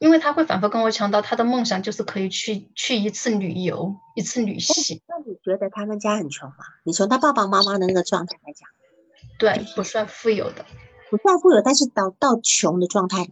[0.00, 4.98] 因为他会反复跟我强调，他的梦想就是可以去去一次旅游，一次旅行。
[5.06, 6.56] 那你觉得他们家很穷吗？
[6.84, 8.66] 你从他爸爸妈妈的那个状态来讲，
[9.38, 10.64] 对，不算富有的，
[11.10, 13.30] 不算富有，但是到到穷的状态嘛。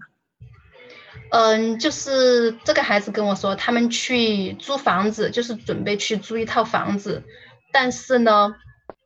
[1.31, 7.25] 嗯，就是这个孩子跟我说，他们去租房子，就是准备去租一套房子，
[7.73, 8.55] 但是呢，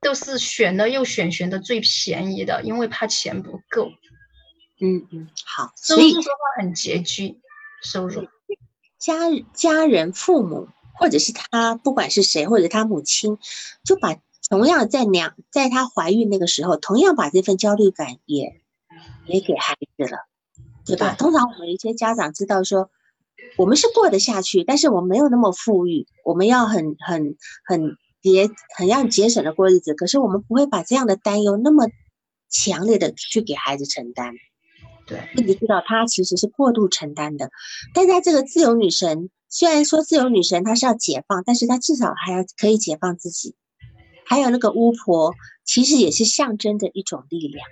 [0.00, 3.92] 都是选了又选，选的最便宜的，因为怕钱不够。
[4.80, 7.38] 嗯嗯，好，收入的话很拮据。
[7.82, 8.28] 收入，
[8.98, 9.14] 家
[9.52, 13.38] 家人、父母，或者是他，不管是谁，或者他母亲，
[13.84, 14.16] 就把
[14.48, 18.60] 同样在娘在她怀孕那个时候，同样把这份焦虑感也
[19.26, 20.18] 也给孩子了，
[20.84, 21.14] 对吧？
[21.14, 22.90] 通常我们一些家长知道说，
[23.56, 31.88] 我们是过得下去，但是我们没有那么富裕，我们要很很很节很要节省的过日子，可是我们不会把这样的担忧那么
[32.48, 34.34] 强烈的去给孩子承担。
[35.12, 37.50] 对，你知道她其实是过度承担的，
[37.94, 43.54] 但在这个自由女神，虽然说自由女神她是要解放，但是她至少还要可以解放自己。
[44.24, 45.34] 还有那个巫婆，
[45.64, 47.66] 其实也是象征着一种力量。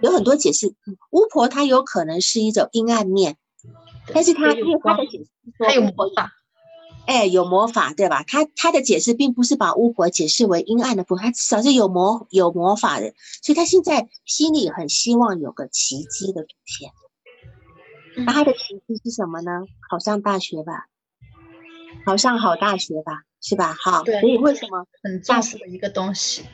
[0.00, 0.74] 有很多解释，
[1.10, 3.36] 巫婆她有可能是一种阴暗面，
[4.14, 5.26] 但是她因为她的解释，
[5.58, 6.32] 她有魔法，
[7.06, 8.22] 哎，有魔法，对吧？
[8.26, 16.90] 他他的解释并不是把巫婆解释为阴暗的部分，他至少是有魔有魔法的，所以他现在心里很希望有个奇迹的出现。
[18.16, 19.50] 那他的奇迹是什么呢？
[19.90, 20.86] 考上大学吧，
[22.06, 23.76] 考上好大学吧，是吧？
[23.78, 26.44] 好，所以为什么很重视的一个东西？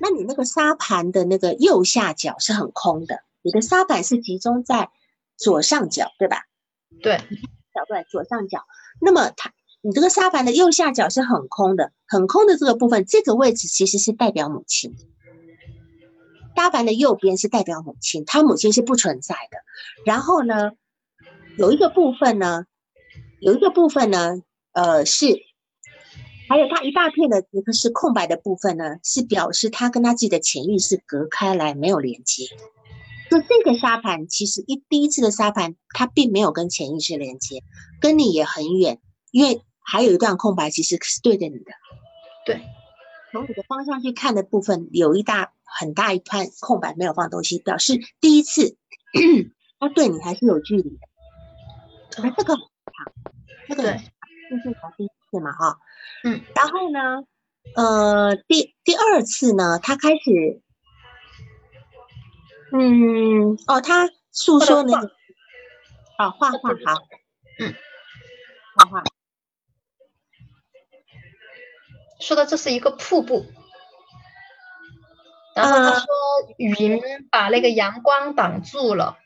[0.00, 4.90] 那你那个沙盘的那个右下角是很空的，你的沙盘是集中在
[5.36, 6.46] 左上角，对吧？
[7.00, 8.64] 对，角对，左上角。
[9.00, 9.52] 那么它。
[9.80, 14.94] 你这个沙盘的右下角是很空的，很空的这个部分，这个位置其实是代表母亲。
[16.56, 19.58] 沙盘的右边是代表母亲，他母亲是不存在的。
[20.04, 20.72] 然后呢，
[21.56, 22.64] 有一个部分呢，
[23.40, 25.26] 有一个部分呢，呃，是
[26.48, 32.46] 还有他一大片的一个是空白的部分呢，是表示他跟他自己的潜意识隔开来，没有连接。
[33.30, 37.62] 就这个沙盘，其实一第一次的沙盘，它并没有跟潜意识连接，
[38.00, 38.98] 跟你也很远，
[39.30, 39.62] 因为。
[39.90, 41.72] 还有一段空白，其实是对着你的。
[42.44, 42.60] 对，
[43.32, 48.76] 从你的方向去看的部分，有一大很大一块空白，没有放东西，表示第一次，
[49.80, 51.08] 他对你还是有距离的。
[52.22, 53.12] 那这个长，
[53.66, 55.78] 这个就是才第一次嘛，哈。
[56.24, 56.42] 嗯。
[56.54, 57.24] 然后呢，
[57.74, 60.60] 呃，第第二次呢，他开始，
[62.72, 65.10] 嗯，哦，他诉说那个，
[66.18, 67.02] 啊，画画好，
[67.58, 67.74] 嗯，
[68.76, 69.02] 画画。
[72.20, 73.46] 说的这是一个瀑布，
[75.54, 76.06] 然后他说
[76.56, 77.00] 云
[77.30, 79.18] 把那个阳光挡住了，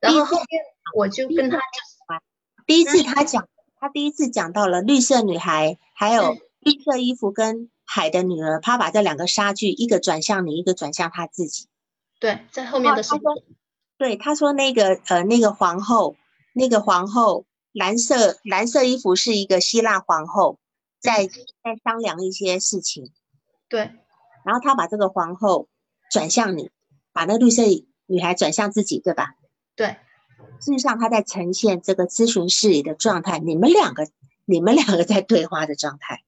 [0.00, 0.62] 然后后面
[0.94, 2.22] 我就跟他讲，
[2.66, 3.48] 第一次他讲，
[3.80, 11.66] 他第一次讲到了绿色女孩，还有绿色衣服跟海的女儿，他把这两个差距，一个转向你，一个转向他自己。
[12.20, 13.20] 对，在后面的时候，
[13.98, 16.16] 对他说那个呃那个皇后，
[16.52, 20.58] 那个皇后蓝色蓝色衣服是一个希腊皇后。
[21.00, 23.12] 在在商量一些事情，
[23.68, 23.92] 对，
[24.44, 25.68] 然后他把这个皇后
[26.10, 26.70] 转向你，
[27.12, 27.62] 把那绿色
[28.06, 29.34] 女孩转向自己，对吧？
[29.76, 29.98] 对，
[30.60, 34.08] 事实上他在呈现这个咨询室里的状态，你们两个，
[34.44, 36.24] 你们两个在对话的状态，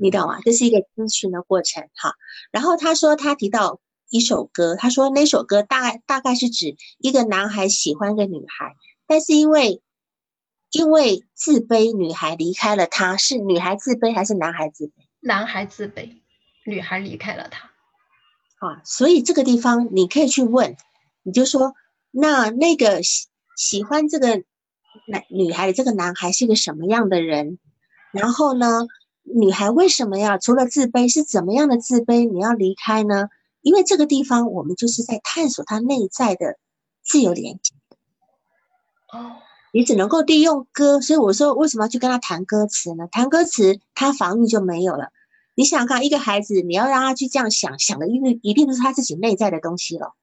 [0.00, 0.40] 你懂吗？
[0.42, 2.14] 这是一个咨询的过程，哈。
[2.50, 8.74] 然后他说他提到一首歌，他说那首歌大概大概是指一个男孩喜欢一个女孩，
[9.06, 9.82] 但是因为。
[10.70, 14.92] 因为自卑，女孩离开了他，是女孩自卑还是男孩自卑？
[15.20, 16.20] 男孩自卑，
[16.66, 17.70] 女孩离开了他。
[18.58, 20.76] 啊，所以这个地方你可以去问，
[21.22, 21.74] 你就说，
[22.10, 24.42] 那那个喜喜欢这个
[25.06, 27.58] 男女孩的这个男孩是个什么样的人？
[28.12, 28.86] 然后呢，
[29.22, 32.30] 女孩为什么要除了自卑，是怎么样的自卑？
[32.30, 33.28] 你要离开呢？
[33.62, 36.58] 因为这个地方我们就是在探索他内在的
[37.02, 37.74] 自由连接。
[39.12, 39.47] 哦。
[39.72, 43.06] 你只能够利用歌，所以我说为什么要去跟他谈歌词呢？
[43.10, 45.10] 谈歌词，他防御就没有了。
[45.54, 50.14] 你想看一个孩子，你要让他去这样想，想的一定一定是他自己内在的东西了。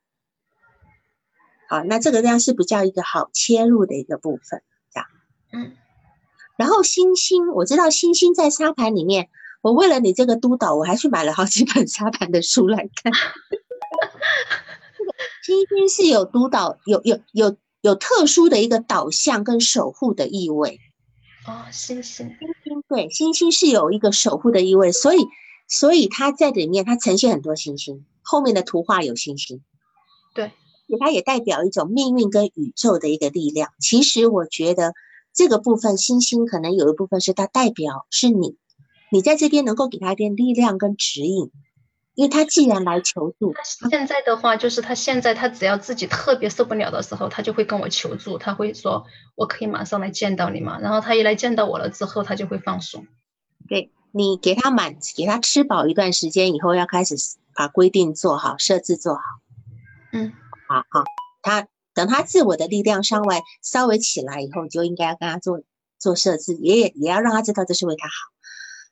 [1.69, 4.61] 好，那这个地方是比较一个好切入的一个部分，
[4.93, 5.07] 这样。
[5.51, 5.73] 嗯。
[6.57, 9.29] 然后星星，我知道星星在沙盘里面，
[9.61, 13.13] 我为了你这个督导，我还去买了好几本沙盘的书来看。
[15.43, 17.55] 星星是有督导，有有有。
[17.85, 20.79] 有特殊的一个导向跟守护的意味
[21.45, 25.19] 哦，星星星星对星星是有一个守护的意味，所以
[25.67, 29.61] 所以它在里面它呈现很多星星，后面的图画有星星，
[30.33, 30.51] 对，
[30.99, 33.71] 它也代表一种命运跟宇宙的一个力量。
[33.79, 34.93] 其实我觉得
[35.31, 38.57] 这个部分星星可能有一部分是它代表是你，
[39.11, 41.51] 你在这边能够给他一点力量跟指引。
[42.15, 43.53] 因为他既然来求助，
[43.89, 49.05] 现在的话就是他现在他只要自己特别受不了的时候，他就会跟我求助，他会说
[49.35, 50.79] 我可以马上来见到你吗？
[50.79, 53.05] 然后他一来见到我了之后，他就会放松。
[53.67, 57.15] 对你给他满，给他吃饱一段时间以后，要开始
[57.53, 59.21] 把规定做好，设置做好。
[60.13, 60.31] 嗯，
[60.69, 61.03] 好好，
[61.41, 65.59] 他等他自我的力量稍微稍微起来以后，就应该要跟他做
[65.99, 68.13] 做设置，也也也要让他知道这是为他好。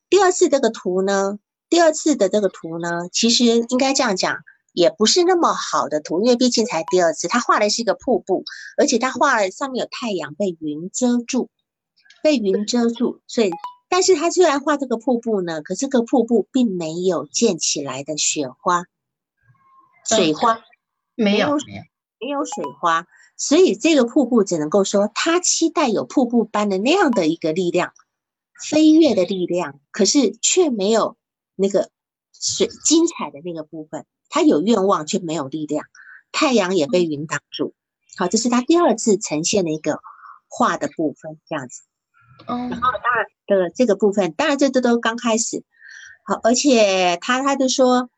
[0.09, 1.39] 第二次这个图呢？
[1.69, 4.37] 第二次的这个图呢，其实应该这样讲，
[4.73, 7.27] 也不是那么好的图，因为毕竟才第二次。
[7.27, 8.43] 他画的是一个瀑布，
[8.77, 11.49] 而且他画了上面有太阳被云遮住，
[12.21, 13.21] 被云遮住。
[13.27, 13.51] 所以，
[13.89, 18.83] 但是他虽然画这个瀑布呢，可是个瀑布并没有溅起来的雪花、
[20.07, 20.61] 水花，
[21.15, 21.57] 没有，
[22.19, 23.07] 没有水花。
[23.35, 27.93] 所以这个瀑布只能够说，他期待有瀑布般的那样的一个力量，
[28.69, 31.17] 飞跃的力量，可是却没有。
[31.55, 31.89] 那个
[32.33, 35.85] 水精彩的那个部分，他有愿望却没有力量，
[36.31, 37.73] 太阳也被云挡住。
[38.17, 39.99] 好，这是他第二次呈现的一个
[40.47, 41.81] 画的部分，这样子。
[42.47, 43.25] 嗯，然后当然
[43.65, 45.63] 的这个部分，当然这都都刚开始。
[46.25, 48.09] 好，而且他他就说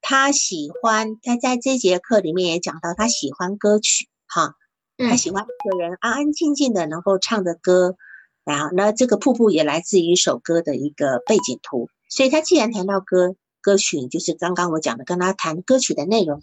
[0.00, 4.54] 他喜欢，他在这节课里面也讲到他喜欢歌曲，哈，
[4.96, 7.96] 他喜欢一个人安安静静的能够唱的歌，
[8.44, 16.42] 然后那这个瀑布也来自于一首歌的一个背景图，所以他既然谈到歌歌曲，就是刚刚我讲的跟他谈歌曲的内容，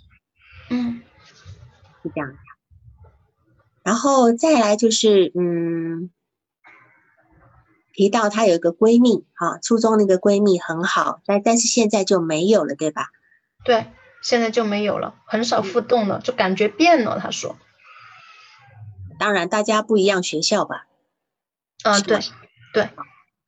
[0.69, 1.01] 嗯，
[2.03, 2.35] 是这样。
[3.83, 6.09] 然后再来就是，嗯，
[7.93, 13.09] 提到她有一个闺蜜，哈，初中那个闺蜜很好，但但是现在就没有了，对吧？
[13.63, 13.91] 对，
[14.23, 17.19] 现在就没有了，很少互动了，就感觉变了。
[17.19, 17.57] 她说，
[19.19, 20.87] 当然大家不一样学校吧？
[21.83, 22.19] 嗯，对，
[22.73, 22.89] 对。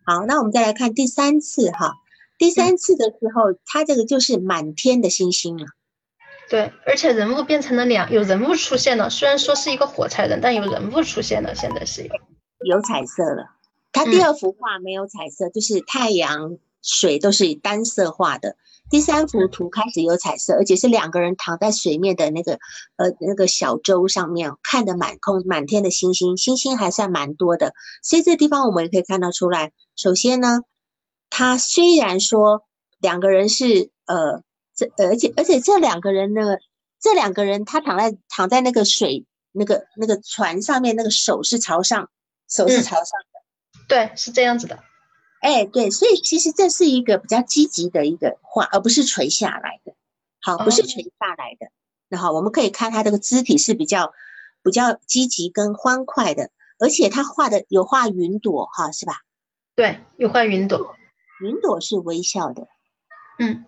[0.05, 1.95] 好，那我们再来看第三次，哈，
[2.37, 5.65] 第三次的时候，他这个就是满天的星星了。
[6.49, 9.09] 对，而且人物变成了两，有人物出现了。
[9.09, 11.53] 虽然说是一个火柴人，但有人物出现了。
[11.55, 12.09] 现在是
[12.63, 13.51] 有彩色了。
[13.91, 18.55] 他第二幅画没有彩色，就是太阳、水都是单色画的。
[18.89, 22.53] 第三幅图开始有彩色，而且是两个人躺在水面的那个
[22.95, 27.73] 呃那个小舟上面，看着满空满天的星星，星星还算蛮多的。
[28.01, 29.73] 所以这地方我们也可以看到出来。
[29.97, 30.61] 首先呢，
[31.29, 32.65] 他虽然说
[32.99, 34.43] 两个人是呃。
[34.77, 36.59] 这而且而且这两个人呢，
[37.01, 42.11] 这两个人他躺在躺在那个水那个那个船上面，那个手是朝上，
[42.47, 44.77] 手是朝上的，对，是这样子的，
[45.41, 49.95] 哎，对，所以其实这是一个比较积极的一个画，而不是垂下来的，
[50.41, 51.71] 好，不是垂下来的，
[52.07, 54.13] 那好，我们可以看他这个肢体是比较
[54.61, 59.21] 比较积极跟欢快的，而且他画的有画云朵哈，是吧？
[59.75, 60.95] 对，有画云朵，
[61.41, 62.67] 云朵是微笑的，
[63.39, 63.65] 嗯。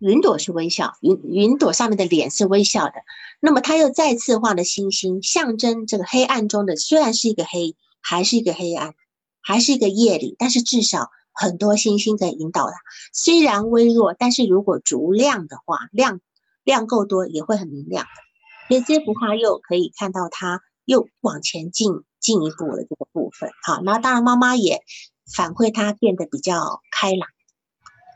[0.00, 2.92] 云朵是微笑，云云朵上面的脸是微笑的。
[3.40, 8.94] 那么他又再次画了星星，象征这个黑暗中的虽然是一个黑，还是一个黑暗，
[9.40, 12.76] 还是一个夜里，但是至少很多星星在引导它。
[13.12, 16.20] 虽然微弱，但是如果足量的话，亮
[16.62, 18.68] 亮够多也会很明亮的。
[18.68, 23.50] 所以这幅画又可以看到它又往前进进一步的这个部分。
[23.64, 24.84] 好，那当然妈妈也
[25.32, 27.28] 反馈他变得比较开朗，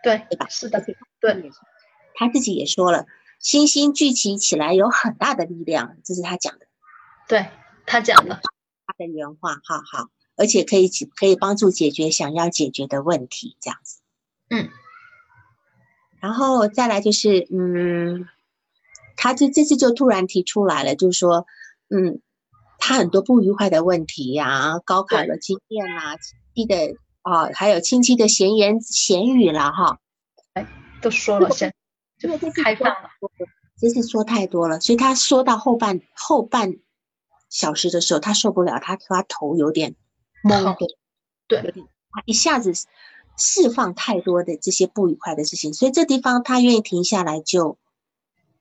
[0.02, 0.48] 对对吧？
[0.48, 0.84] 是的，
[1.20, 1.50] 对。
[2.14, 3.06] 他自己也说了，
[3.38, 6.66] 星星聚集起来有很大的力量，这是他讲的。
[7.26, 7.46] 对
[7.86, 8.40] 他讲的，
[8.86, 14.00] 他的原话，好好，而且可以可以帮助解决想要解决的问题，这样子。
[14.50, 14.68] 嗯，
[16.20, 18.28] 然后再来就是，嗯，
[19.16, 21.46] 他就这次就突然提出来了，就是说，
[21.88, 22.20] 嗯，
[22.78, 29.98] 他很多不愉快的问题呀，高考的经验啦，亲戚的啊，还有亲戚的闲言闲语了，哈，
[30.54, 30.66] 哎，
[31.00, 31.74] 都说了先。
[32.20, 33.10] 因为这开放了，
[33.80, 36.76] 真是说太多了，所以他说到后半后半
[37.48, 39.96] 小时的时候，他受不了，他他头有点
[40.44, 40.76] 懵，
[41.48, 42.72] 对，有点他一下子
[43.36, 47.76] 释放太多的这些不愉快的事情，所以这地方他愿意停下来就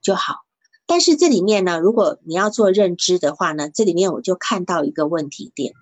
[0.01, 0.41] 就好。
[0.87, 5.73] 但是这里面呢，如果你要做认知的话呢，这里面我就看到一个问题点，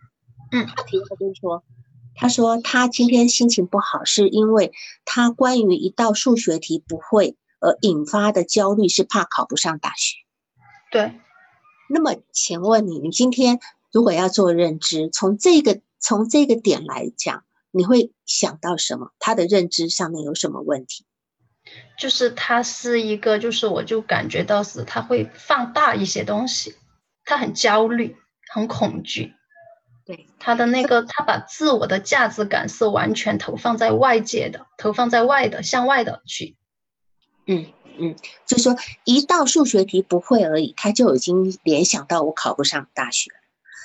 [0.52, 1.64] 嗯，他提的就是说，
[2.20, 4.72] 他说他今天心情不好，是因为
[5.06, 7.36] 他关于一道数学题不会。
[7.62, 10.16] 而引发的焦虑是怕考不上大学。
[10.92, 11.20] 对，
[11.90, 13.60] 那么请问你，你今天
[13.92, 19.12] 如果要做认知，从这个从这个点来讲，你会想到什么？
[19.20, 21.06] 他的认知上面有什么问题？
[22.00, 26.76] 就是他是一个，就是我就感觉到是他会放大一些东西，
[27.26, 28.16] 他很焦虑，
[28.54, 29.34] 很恐惧。
[30.10, 36.58] 对，他的那个，他把自我的价值感是完全投放在外界的，投放在外的，向外的去。
[37.46, 37.68] 嗯
[38.00, 38.16] 嗯，
[38.48, 43.30] 就说一道数学题不会而已，他就已经联想到我考不上大学。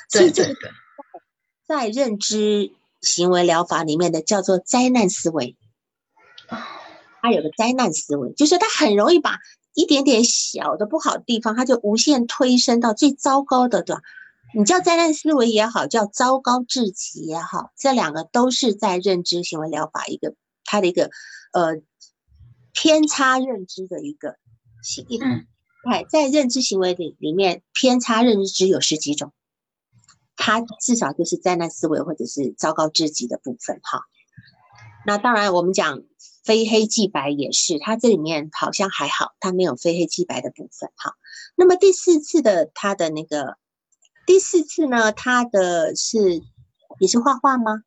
[0.08, 0.54] 所以这个
[1.66, 2.72] 在认知
[3.02, 5.58] 行为疗法里面的叫做灾难思维
[6.46, 6.66] 啊，
[7.20, 9.40] 他有个灾难思维，就是他很容易把
[9.74, 14.00] 一点点小的不好的地方，他就无限推升到最糟糕的，对吧？
[14.55, 20.34] 你叫灾难思维也好，叫糟糕至极也好，这两个都是在认知行为疗法一个
[20.64, 21.11] 它的一个
[21.52, 21.82] 呃。
[22.76, 24.34] 偏差认知的一个
[24.82, 25.07] 行，
[25.88, 29.32] 哎，在认知行为里里面，偏差认知有十几种，
[30.34, 34.02] 它至少就是灾难思维或者是糟糕至极的部分哈。
[35.07, 36.02] 那当然，我们讲
[36.42, 41.14] 非黑即白也是，它这里面好像还好，它没有非黑即白的部分哈。
[41.55, 43.57] 那么第四次的它的那个
[44.26, 46.42] 第四次呢，他的是
[46.98, 47.82] 也是画画吗？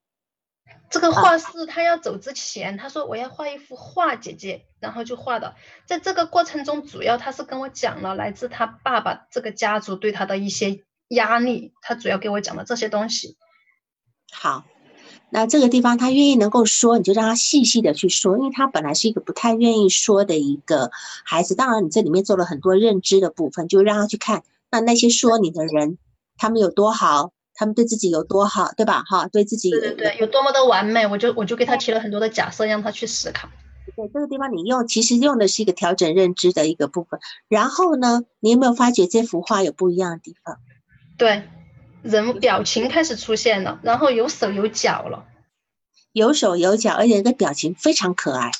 [0.89, 5.55] 这个画是他要走之前，他说我要画一幅画，姐姐，然后就画的。
[5.85, 13.35] 在这个过程中，主要他是跟我讲了来自他爸爸这个家族对他的一些压力，他主要给我讲了这些东西。
[14.31, 14.63] 好，
[15.29, 20.91] 那这个地方他愿意能够说，你就让他细细的去说，因为他本来是一个不太愿意说的一个
[21.25, 21.53] 孩子。
[21.53, 25.97] 当然，你这里面做了很多认知的部分，就让他去看那那些说你的人，
[26.38, 29.03] 他们有多好，他们对自己有多好，对吧？
[29.07, 33.49] 哈，对自己对对对，有多么的完美，我就我就给他提了很多的假设，让他去思考。
[33.95, 37.19] 对这个地方，你用其实用的是一个调整认知的一个部分。
[37.47, 40.59] 然后呢，你有没有发觉这幅画有不一样的地方？
[41.17, 41.43] 对。
[42.03, 45.25] 人表情开始出现了，然后有手有脚了，
[46.13, 48.51] 有手有脚，而且那个表情非常可爱。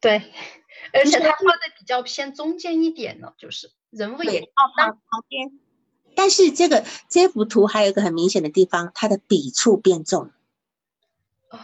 [0.00, 0.22] 对，
[0.94, 4.96] 而且他画的比较偏中间一点了，就是人物也靠旁
[5.28, 5.50] 边。
[6.18, 10.30] 但是这个这幅图还有一个很明显的地方，它的笔触变重了，
[11.50, 11.60] 哦，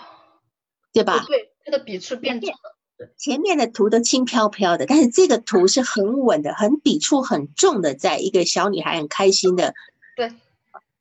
[0.92, 1.24] 对吧？
[1.26, 3.08] 对，它的笔触变重了。
[3.16, 9.74] 前面的图都轻飘飘的，但是这个图是很稳的，很笔触很重的，在一个小女孩很开心的。
[10.14, 10.32] 对。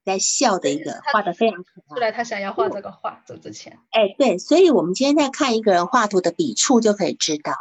[0.03, 1.95] 在笑的一个画的非常可爱。
[1.95, 3.77] 出来，他想要画这个画，走之前。
[3.91, 7.53] 哎，对，所以我们今天在看一个人画图的笔触，就可以知道，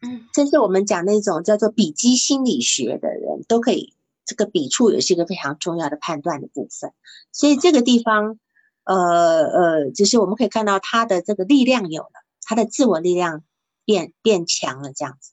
[0.00, 3.94] 嗯，这是我们讲那种叫做笔迹心理学的人都可以，
[4.26, 6.92] 这个笔触也是一个非常重要的判断的部分。
[7.32, 8.38] 所以这个地方，
[8.84, 13.44] 呃呃，就是我们可以看到他的这个力量有了，他的自我力量
[13.84, 15.32] 变变强了，这样子。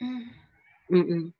[0.00, 0.28] 嗯
[0.90, 1.32] 嗯嗯。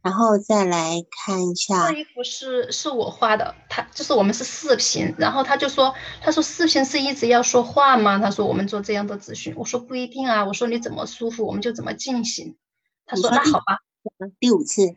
[0.00, 5.92] 然后再来看一下，这衣服是是我画的，他就是我们是视频，然后他就说，
[6.22, 8.18] 他说视频是一直要说话吗？
[8.18, 12.56] 他说我们做这样的咨询，我说不一定啊，我说你怎么舒服我们就怎么进行。
[13.06, 13.80] 他说那好吧，
[14.38, 14.96] 第五次，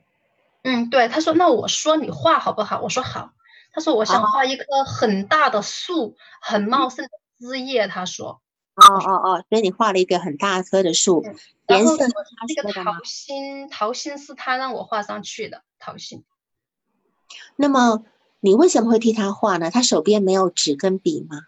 [0.64, 2.82] 嗯对，他说那我说你画好不好？
[2.82, 3.32] 我说好。
[3.74, 7.88] 他说我想画一棵很大的树，很茂盛的枝叶。
[7.88, 8.42] 他说。
[8.76, 11.24] 哦哦哦，所以你画了一个很大棵的树，
[11.68, 16.24] 颜色那个桃心，桃心是他让我画上去的桃心。
[17.56, 18.04] 那么
[18.40, 19.72] 你为什么会替他画呢？
[19.72, 21.48] 他手边没有纸跟笔吗？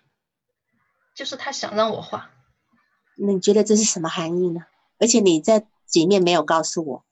[1.16, 2.30] 就是他想让我画。
[3.16, 4.62] 那你觉得这是什么含义呢？
[5.00, 7.06] 而且你在里面没有告诉我，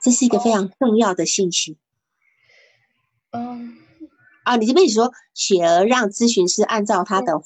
[0.00, 1.78] 这是一个非常重要的信息。
[3.30, 3.78] 嗯。
[4.44, 7.42] 啊，你这边你说雪儿让咨询师按照他的。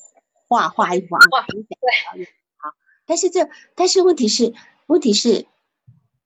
[0.48, 2.28] 画画一画，对，
[2.58, 2.74] 好。
[3.06, 4.52] 但是这，但是问题是，
[4.86, 5.46] 问题是，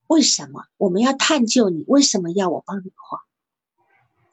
[0.08, 3.20] 为什么我们要探究你为什么要我帮你画？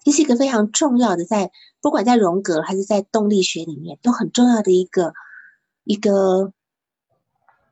[0.04, 5.14] 这是一个非常重要的，在不管在荣格还是在动力学里面，都很重要的一个
[5.84, 6.54] 一个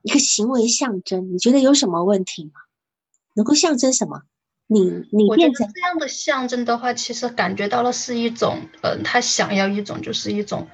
[0.04, 1.34] 一个行为象征。
[1.34, 2.52] 你觉得有什么问题吗？
[3.34, 4.22] 能够象征什么？
[4.68, 4.80] 你
[5.12, 10.68] 你变成这样的象征的话，其实感觉到了是一种，嗯，他想要一种，就是一种。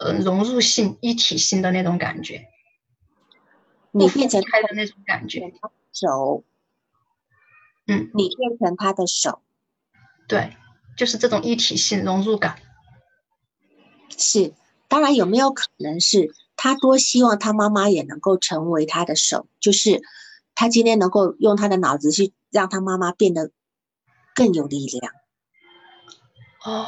[0.00, 2.46] 嗯，融入性、一体性的那种感觉，
[3.90, 5.52] 你变成他的那种感觉，
[5.92, 6.44] 手，
[7.88, 9.42] 嗯，你变成他的手，
[10.28, 10.56] 对，
[10.96, 12.60] 就是这种一体性、融入感。
[14.16, 14.54] 是，
[14.86, 20.00] 当然有没有可能是他多希望他妈妈也能够成为他的手，就是
[20.58, 23.52] 他今天能够用他的脑子去让他妈妈变得
[24.34, 25.12] 更有力量。
[26.64, 26.86] 哦。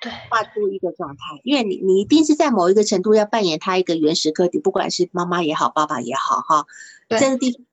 [0.00, 6.66] 对，画出一个状态，因为你你一定是在某一个程度要扮演他一个原始个体，不管是妈妈也好，爸爸也好，哈，
[7.08, 7.66] 这个地方，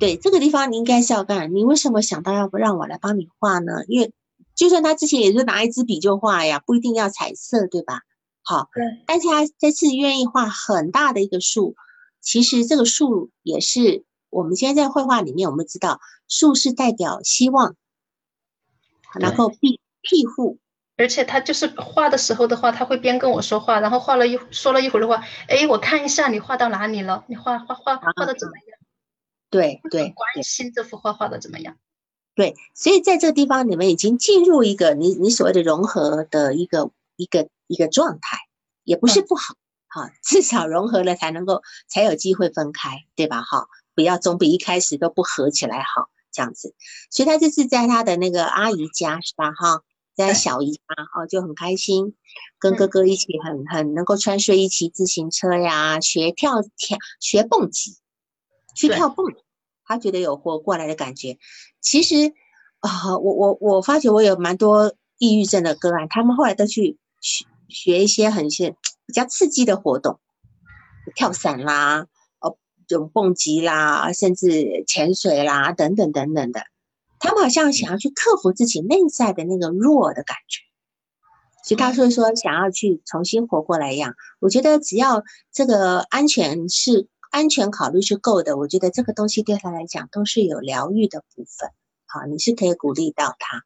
[0.00, 1.54] 对这个地方你应该是要干。
[1.54, 3.84] 你为什么想到要不让我来帮你画呢？
[3.86, 4.12] 因为
[4.56, 8.00] 就算他之前也是拿一支笔就画呀，不一定要彩色，对吧？
[8.42, 11.76] 好，对，但是他这次愿意画很大的一个树，
[12.20, 14.04] 其实这个树也是
[14.34, 17.76] 我们现在在绘画里面，我们知道树是代表希望，
[19.20, 20.58] 然后庇庇护。
[20.96, 27.24] 而且他就是画的时候的话，他会边跟我说话，然后画了一说了一会儿的话，哎，我看一下你画到哪里了？
[27.28, 28.78] 你画画画画的怎么样？
[29.50, 31.76] 对对，关心这幅画画的怎么样？
[32.34, 38.38] 对，所以在这个地方，你们已经进入一个你你所谓的融合的一个一个一个状态，
[38.82, 39.54] 也不是不好
[39.88, 43.42] 哈，至少融合了才能够才有机会分开，对吧？
[43.42, 46.74] 哈，不要总比一开始都不合起来好这样子。
[47.10, 49.52] 所以他这次在他的那个阿姨家是吧？
[49.52, 49.82] 哈。
[50.16, 50.80] 在小姨家
[51.12, 52.14] 哦就很开心，
[52.60, 57.96] 跟哥哥一起很很能够穿睡衣骑自行车呀，学跳跳学蹦极，
[58.76, 59.34] 去跳蹦，
[59.84, 61.36] 他觉得有活过来的感觉。
[61.80, 62.32] 其实
[62.78, 68.76] 啊，我我我发觉我有蛮多抑郁症的个案，他们后来都去学学一些很些
[69.06, 70.20] 比较刺激的活动，
[71.16, 72.06] 跳伞啦，
[72.88, 76.62] 种蹦极啦，甚至潜水啦，等等等等的。
[77.18, 80.60] 他们好像想要去克服自己内在的那个弱的感觉，
[81.64, 84.14] 所以他说说想要去重新活过来一样。
[84.40, 91.70] 我觉得只要这个安全是安全考虑是够的，我觉得这个东西对他来讲都是有疗愈的部分。
[92.06, 93.62] 好，你是可以鼓励到他。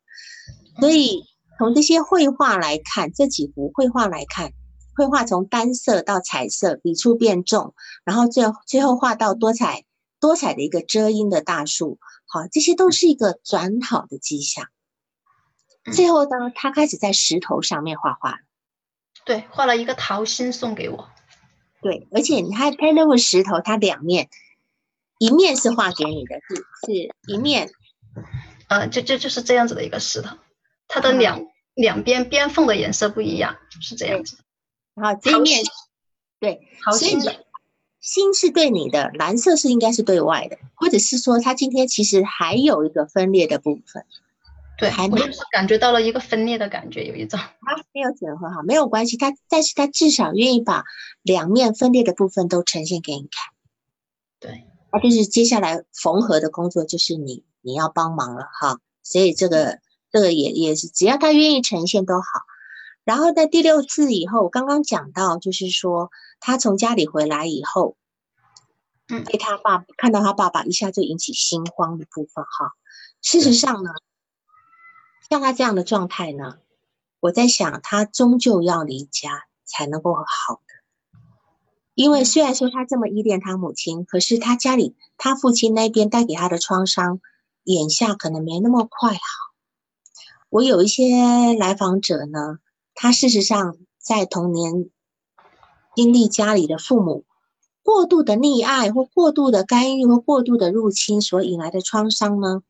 [0.80, 1.24] 所以
[1.58, 4.52] 从这些绘画来看，这几幅绘画来看，
[4.98, 7.72] 绘画从单色到彩色，笔触变重，
[8.02, 9.84] 然后最最后画到多彩
[10.18, 12.00] 多彩的一个遮阴的大树。
[12.26, 14.66] 好，这些都是一个转好的迹象。
[15.92, 18.40] 最后呢，他开始在石头上面画画。
[19.24, 21.08] 对，画了一个桃心送给我。
[21.80, 24.28] 对，而且你看他那个石头，它两面，
[25.18, 27.70] 一面是画给你的，是是一面，
[28.68, 30.36] 呃，就就就是这样子的一个石头，
[30.88, 34.38] 它的两两边边缝的颜色不一样，是这样子。
[35.00, 35.64] 然后这一面，
[36.40, 37.44] 对，桃心的
[38.00, 44.04] 心是对你的，蓝色是应该是对外的，或者是说他今天其实还有一个分裂的部分。
[44.78, 50.84] 对，还没有感觉到了一个分裂的感觉，有一种 啊，没有整合好，没有关系，他但是他至少愿意把
[51.22, 53.30] 两面分裂的部分都呈现给你看，
[54.38, 59.80] 对，那就是接下来缝合的工作就是你你要帮忙了哈，所以这个
[60.12, 62.24] 这个也也是只要他愿意呈现都好，
[63.08, 67.96] 然后在第六次以后，刚刚讲到就是说他从家里回来以后，
[69.08, 72.74] 嗯，被他爸看到他爸爸一下就引起心慌的部分哈，
[73.22, 73.92] 事实上呢。
[75.30, 76.58] 像他这样的状态呢，
[77.18, 80.24] 我在想，他终究要离家才能够好
[80.56, 81.22] 的。
[81.94, 87.22] 因为虽然说他这么依恋他母亲，可是他家里他父亲那边带给他的创伤，
[87.64, 89.20] 眼下可能没那么快好。
[90.50, 92.58] 我有一些来访者呢，
[93.00, 94.90] 他事实上在童年
[95.94, 97.24] 经历家里的父母
[97.82, 102.62] 过度的溺爱或过度的干预或过度的入侵所引来的创伤呢，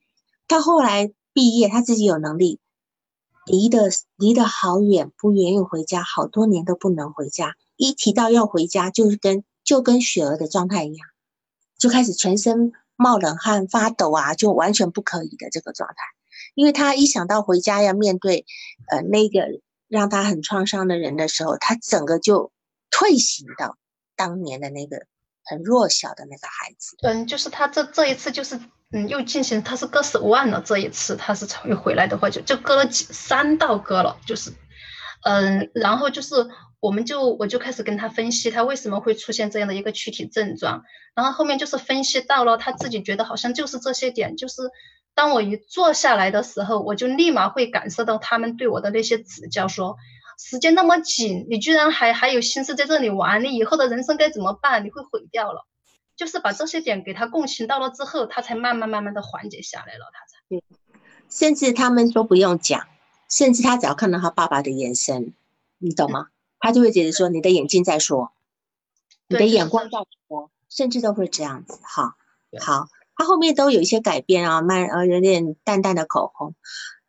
[0.47, 1.13] 到后来。
[1.35, 2.59] 毕业，他自己有能力，
[3.47, 7.55] 离得离得好远，不愿意回家，好多年都不能回家。
[7.77, 11.07] 一提到要回家，就是跟就跟雪儿的状态一样，
[11.79, 15.97] 就开始全身冒冷汗、发抖啊，就完全不可以的这个状态。
[16.57, 18.45] 因为他一想到回家要面对
[18.91, 22.53] 呃那个让他很创伤的人的时候，他整个就
[22.91, 23.77] 退行到
[24.17, 25.07] 当年的那个
[25.45, 26.97] 很弱小的那个孩子。
[27.03, 28.61] 嗯，就是他这这一次就是。
[28.91, 30.63] 嗯，又进行，他是割手腕了。
[30.65, 34.51] 这一次他是又回来的话，就就割了几三道割了，就是，
[35.25, 36.49] 嗯，然后就是
[36.81, 40.85] 我们就我就开始跟他分析他为什么会出现这样的一个躯体症状，
[41.15, 44.63] 然后后面就是分析到了他自己觉得好像就是这些点，就是
[45.19, 49.97] 当我一坐下来的时候，我就立马会感受到他们对我的那些指教，说
[50.39, 54.85] 时间那么紧，你居然还还有心思在这里玩，你以后的人生该怎么办？
[54.85, 55.67] 你会毁掉了。
[56.15, 60.39] 就是把这些点给他共情到了之后，他才慢慢慢慢的缓解下来了，他才。
[60.51, 60.63] 嗯，
[61.29, 62.87] 甚至他们都不用讲，
[63.29, 65.35] 甚至他只要看到他爸爸的眼神，
[65.79, 66.29] 你懂吗？
[66.61, 68.31] 他就会觉得说你的眼睛在说，
[69.27, 69.99] 你的眼光在
[70.29, 72.15] 说，甚至都会这样子哈。
[72.61, 72.87] 好，
[73.19, 76.55] 他后面都有一些改变啊，慢呃有点淡淡的口红。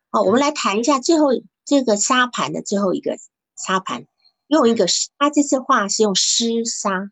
[0.09, 1.27] 好，我们来谈一下最后
[1.63, 3.17] 这个沙盘的最后一个
[3.55, 4.05] 沙盘，
[4.47, 4.87] 用一个
[5.17, 7.11] 他这次画是用湿沙，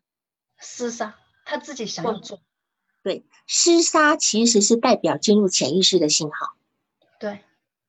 [0.58, 1.14] 湿沙。
[1.44, 2.40] 他自己想要做，
[3.02, 6.56] 对，湿沙其实是代表进入潜意识的信号，
[7.18, 7.40] 对，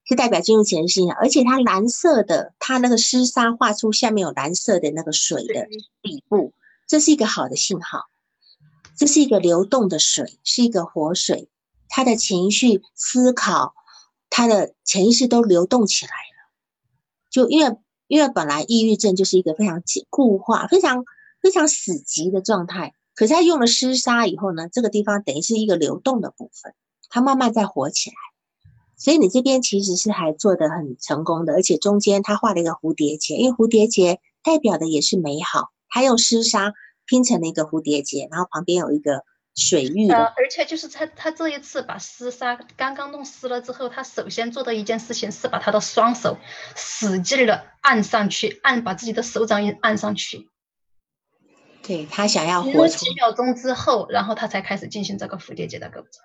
[0.06, 5.68] 是代表进入潜意识信号，而且它蓝色的，它那个湿沙画出下面有蓝色的那个水的
[6.02, 6.54] 底部，
[6.88, 8.06] 这是一个好的信号，
[9.00, 11.48] 这是一个流动的水，是一个活水，
[11.88, 13.74] 他的情绪、思考、
[14.30, 16.52] 他的潜意识都流动起来了，
[17.32, 17.78] 就因为
[18.08, 21.06] 因为本来抑郁症就是一个非常固化、非常
[21.42, 22.94] 非常死寂的状态。
[23.16, 26.74] 可是他用了湿沙以后呢，这个地方等于是一个流动的部分，
[27.10, 28.16] 它慢慢在活起来。
[28.98, 35.70] 所以你这边其实是还做得很成功的，而且中间他画了一个蝴蝶结，因为蝴蝶结代表的也是美好。
[35.88, 36.74] 他用湿沙
[37.10, 39.24] 拼成了一个蝴蝶结，然后旁边有一个
[39.56, 40.10] 水域。
[40.10, 46.38] 呃，而且就是他他这一次把丝纱刚刚弄湿了之后，他首先做的一件事情是把他的双手
[46.76, 50.48] 使劲的按上去，按把自己的手掌也按上去。
[51.82, 56.22] 对他想要活出几秒钟之后，然后他才开始进行这个蝴蝶结的构造，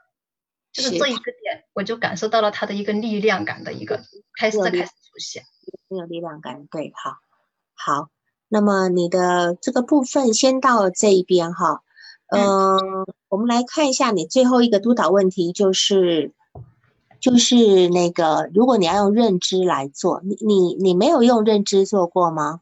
[0.73, 4.03] 就是这一个点，我就感受到了他的一个力量感的一个
[4.39, 5.45] 开始在开始出现，
[5.89, 6.67] 很有力量感。
[6.67, 7.17] 对，好，
[7.73, 8.09] 好，
[8.55, 11.83] 那么你的这个部分先到这一边哈，
[12.29, 16.31] 嗯，我们来看一下你最后一个督导问题，就是
[17.19, 22.61] 就是那个，如果你要用认知来做，你你你没有用认知做过吗？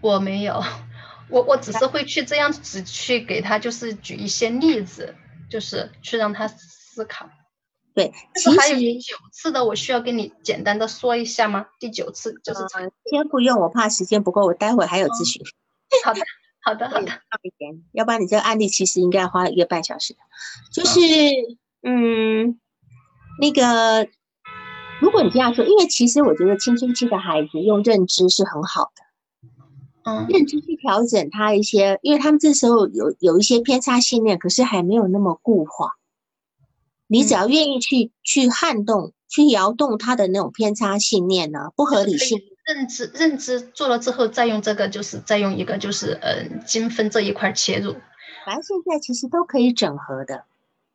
[0.00, 0.62] 我没有。
[1.28, 5.14] 我我只是会去这样子去给他，就是举一些例子，
[5.50, 7.28] 就是去让他思考。
[7.94, 11.66] 对，其实还有第九次的，我需要跟你简单的说一下吗？
[11.78, 12.60] 第九次就是
[13.10, 15.42] 先不用，我怕时间不够，我待会还有咨询。
[16.04, 16.20] 好的，
[16.62, 17.10] 好的，好的。
[17.92, 20.14] 要不然你这个案例其实应该花一个半小时。
[20.72, 21.00] 就是
[21.82, 22.60] 嗯，
[23.40, 24.08] 那个，
[25.00, 29.02] 如果你这样说，因为其实我觉得青春期的孩子用认知是很好的。
[30.02, 35.90] 嗯认知去调整他一些，因为他们这时候有有一些偏差信念，可是还没有那么固化。
[37.12, 47.96] 你只要愿意去、去撼动、去摇动他的那种偏差信念呢，不合理性，认知认知做了之后，再用这个就是再用一个就是嗯精分这一块切入。
[48.46, 50.44] 反正现在其实都可以整合的，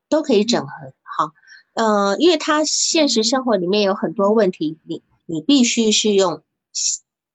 [0.08, 0.72] 都可以整合。
[1.04, 1.34] 好，
[1.74, 6.44] 呃，因为他现实生活里面有很多问题，你你必须是用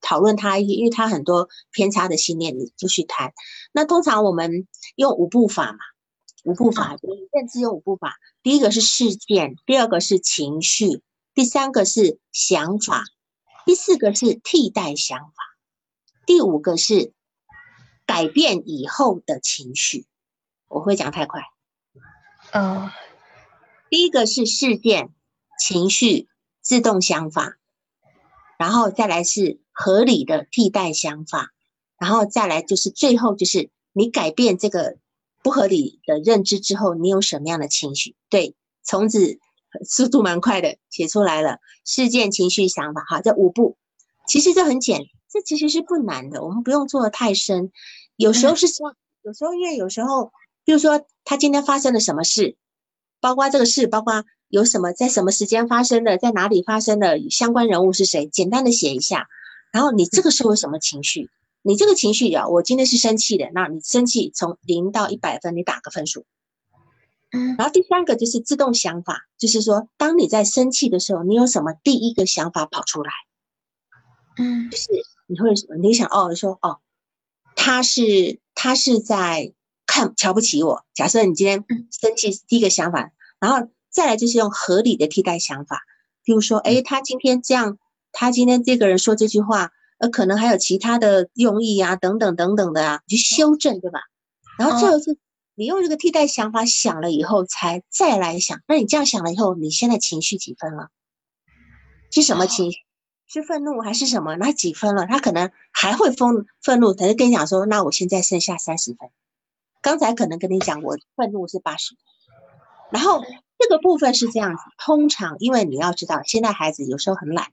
[0.00, 3.34] 讨论他，因为他很多偏差的信念，你就去谈。
[3.72, 4.66] 那通常我们
[4.96, 5.78] 用五步法嘛，
[6.44, 6.96] 五步法，
[7.32, 8.14] 认知有五步法。
[8.42, 11.02] 第一个是事件，第二个是情绪，
[11.34, 13.04] 第三个是想法，
[13.66, 15.34] 第四个是替代想法，
[16.24, 17.12] 第五个是
[18.06, 20.06] 改变以后的情绪。
[20.66, 21.42] 我会讲太快。
[22.52, 22.90] 呃，
[23.90, 25.10] 第一个是事件、
[25.58, 26.28] 情绪、
[26.62, 27.58] 自动想法，
[28.58, 31.50] 然后再来是合理的替代想法，
[31.98, 34.96] 然后再来就是最后就是你改变这个。
[35.42, 38.14] 不合理的认知之后，你有什么样的情绪？
[38.28, 39.38] 对，从此
[39.88, 41.58] 速度蛮快的，写出来了。
[41.84, 43.76] 事件、情绪、想法，哈，这五步，
[44.26, 47.72] 其实这很简，这其实是不难的，我们不用做的太深。
[48.16, 50.32] 有时候是说，有时候因为有时候，
[50.64, 52.56] 比如说他今天发生了什么事，
[53.20, 59.28] 包括这个事，包括有什么在什么时间发生的，在哪里发生的，相关人物是谁，简单的写一下。
[59.72, 61.30] 然后你这个时候有什么情绪？
[61.62, 66.24] 你这个情绪啊，我今天是生气的，那你生气从零到一百分，你打个分数。
[67.32, 73.10] 嗯，然后第三个就是自动想法，就是说，当你在生气的时候，你有什么第一个想法跑出来？
[74.38, 74.86] 嗯，就是
[75.26, 75.50] 你会
[75.80, 76.78] 你想哦，说哦，
[77.54, 79.52] 他是他是在
[79.86, 80.84] 看瞧不起我。
[80.94, 85.82] 假设你今天生气，第一个想法，然后再来就是用合理的替代想法，
[86.24, 87.78] 比如说，哎，他今天这样，
[88.12, 89.72] 他今天这个人说这句话。
[90.00, 94.00] 呃，可能还有其他的用意啊，等等等等的啊，去修正，对吧？
[94.58, 95.18] 然后最后是，
[95.54, 98.62] 你用这个替代想法想了以后，才再来想。
[98.66, 100.88] 那你这样想了以后，你现在情绪几分了？
[102.10, 102.78] 是什么情绪？
[103.26, 104.36] 是愤怒还是什么？
[104.36, 105.06] 那几分了？
[105.06, 109.10] 他可能还会愤愤怒，他就跟你讲说，那我现在剩下三十分。
[109.82, 111.94] 刚才可能跟你讲，我愤怒是八十。
[112.90, 113.22] 然后
[113.58, 117.48] 这个部分是这样子，通常因为你要知道，现在孩子有时候很懒。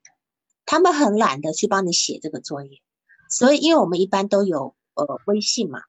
[0.68, 2.82] 他们很懒得去帮你写这个作业，
[3.30, 5.82] 所以因为我们一般都有呃微信嘛，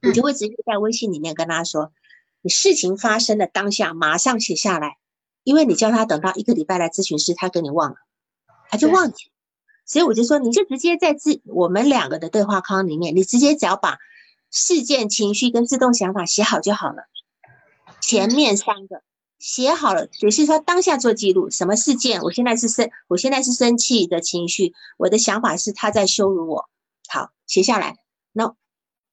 [0.00, 1.92] 你就会直接在微信里面跟他说，
[2.40, 4.98] 你事情发生的当下马上写下来，
[5.42, 7.96] 因为你叫他等到一个礼拜来咨询师，他给你忘了，
[8.70, 9.32] 他就忘记，
[9.84, 13.98] 所以我就说你就直接在自我们两个的对话框里面，你直接只要把
[14.52, 17.08] 事件、情绪跟自动想法写好就好了，
[18.00, 19.02] 前面三个。
[19.44, 22.22] 写好了，只是说当下做记录，什么事件？
[22.22, 26.70] 我现在是生，我现在是生气的情绪，我的想法是他在羞辱我。
[27.10, 27.98] 好，写下来。
[28.32, 28.54] 那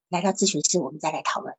[0.07, 1.53] 来到咨询室，我们再来讨论。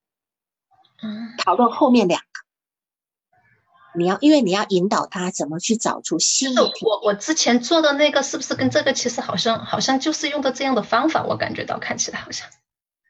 [1.03, 6.65] 嗯，讨论后面两个，你要，因为你要引导他怎么去找出新的。
[6.65, 11.23] 我我之前做的那个是不是跟这个其实好像好像就是用的这样的方法？
[11.25, 12.49] 我感觉到看起来好像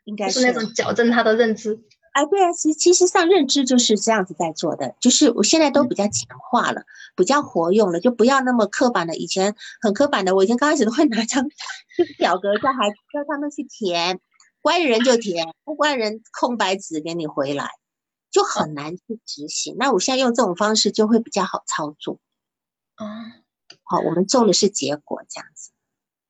[0.02, 1.84] 应该是那种矫正他的认知。
[2.12, 6.82] 哎，对啊，其其实上认知就是这样子在做的，就是我现在都比较简化了，
[7.16, 9.16] 比较活用了，就不要那么刻板的。
[9.16, 11.42] 以前很刻板的，我以前刚开始都会拿张
[11.96, 14.20] 就是表格叫孩叫他们去填，
[14.60, 17.70] 乖人就填，不乖人空白纸给你回来，
[18.30, 19.76] 就很难去执行。
[19.78, 22.18] 那我现在用这种方式就会比较好操作。
[23.02, 23.42] 嗯，
[23.84, 25.70] 好，我们重的是结果，这样子。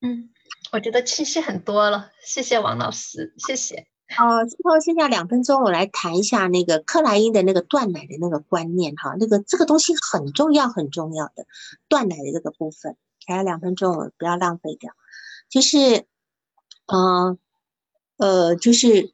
[0.00, 0.30] 嗯，
[0.70, 3.88] 我觉得清晰很多了，谢谢王老师，谢谢。
[4.18, 11.46] 哦，最后剩下两分钟，我来谈一下那个克莱因的那个断奶的那个观念哈，那个这个东西很重要很重要的
[11.88, 12.96] 断奶的这个部分，
[13.26, 14.92] 还有两分钟，我不要浪费掉。
[15.48, 16.06] 就是，
[16.86, 17.38] 嗯，
[18.16, 19.12] 呃，就是，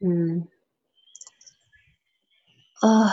[0.00, 0.48] 嗯，
[2.82, 3.10] 呃。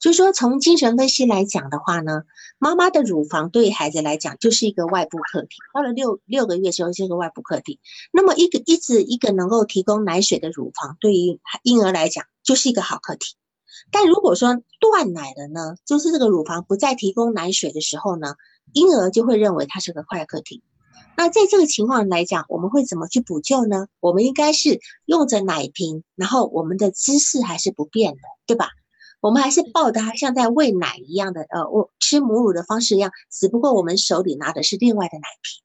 [0.00, 2.22] 就说从精神分析来讲的话呢，
[2.58, 7.78] 妈妈的乳房对孩子来讲就是一个外部客体，到了六六个月之后是个外部客体。
[8.12, 13.36] 那么一个一直一个能够提供奶水的乳房，对于婴儿来讲就是一个好客体。
[13.92, 18.34] 但如果说断奶了呢，就是这个乳房不再提供奶水的时候呢，
[18.72, 20.62] 婴儿就会认为它是个坏客体。
[21.16, 23.86] 那在这个情况来讲，我们会怎么去补救呢？
[24.00, 28.70] 我们应该是用着奶瓶，然后我们的姿势还是不变的，对吧？
[29.20, 35.62] 我们还是抱他像在喂奶一样的，呃，我吃母乳的方式一样，只不过我们手里拿的是另外的奶瓶。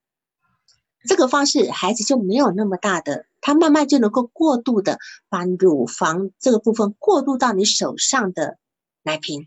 [1.08, 8.58] 这个方式，孩子就没有那么大的，他慢慢就能够过度的把乳房这个部分过渡到你手上的
[9.04, 9.46] 奶瓶。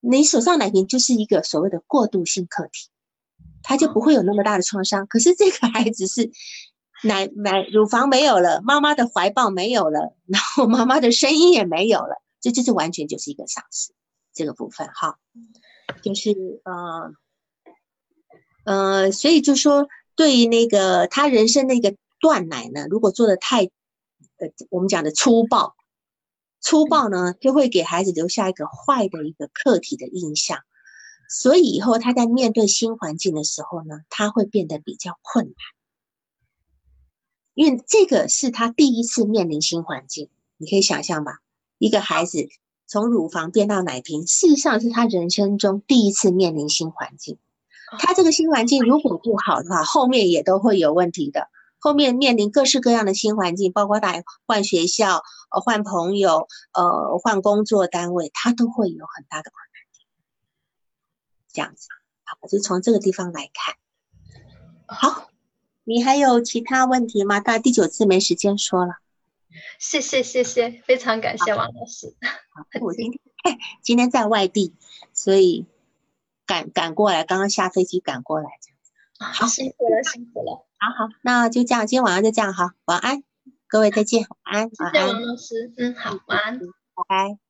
[0.00, 2.90] 你手上奶瓶就是一个所谓的过渡性客体，
[3.62, 5.06] 他就不会有那么大的创伤。
[5.06, 6.30] 可是这个孩子是
[7.02, 13.92] 奶奶乳房没有了，妈妈的怀抱没有了，然后妈妈的声音也没有了，这就是完全就是一个丧失
[14.32, 15.18] 这个部分哈，
[16.00, 16.30] 就是
[16.64, 17.12] 呃
[18.64, 25.74] 呃，所以就说对于那个他人生那个断奶呢，如果做的太呃我们讲的粗暴。
[26.60, 30.60] 粗暴呢，就会给孩子留下一个坏的一个客体的印象，
[31.28, 35.54] 所以以后他在面对新环境的时候呢，他会变得比较困难，
[37.54, 40.28] 因为这个是他第一次面临新环境。
[40.56, 41.40] 你可以想象吧，
[41.78, 42.48] 一个孩子
[42.86, 47.38] 从乳房变到奶瓶，事实上是他人生中第一次面临新环境。
[47.98, 51.48] 他这个新环境如果不好的话，后面也都会有问题的。
[51.78, 59.76] 后面面临各式各样的新环境，包括他换学校、呃换朋友、呃换工作单位，他都会有很大的困难。
[61.52, 61.86] 这样子，
[62.24, 63.76] 好，就从这个地方来看。
[64.88, 65.28] 好，
[65.84, 67.38] 你还有其他问题吗？
[67.38, 68.94] 到第九次没时间说了。
[69.78, 72.14] 谢谢谢谢，非常感谢王老师。
[72.80, 73.20] 我今天
[73.82, 74.74] 今天在外地，
[75.12, 75.66] 所以
[76.46, 79.42] 赶赶过来，刚刚下飞机赶过来，这样子。
[79.42, 80.66] 好，辛苦了辛苦了。
[80.78, 83.22] 好好，那就这样，今天晚上就这样好，晚安，
[83.66, 86.66] 各位再见，晚安，晚安，王老师，嗯，好，晚安，拜
[87.08, 87.45] 拜。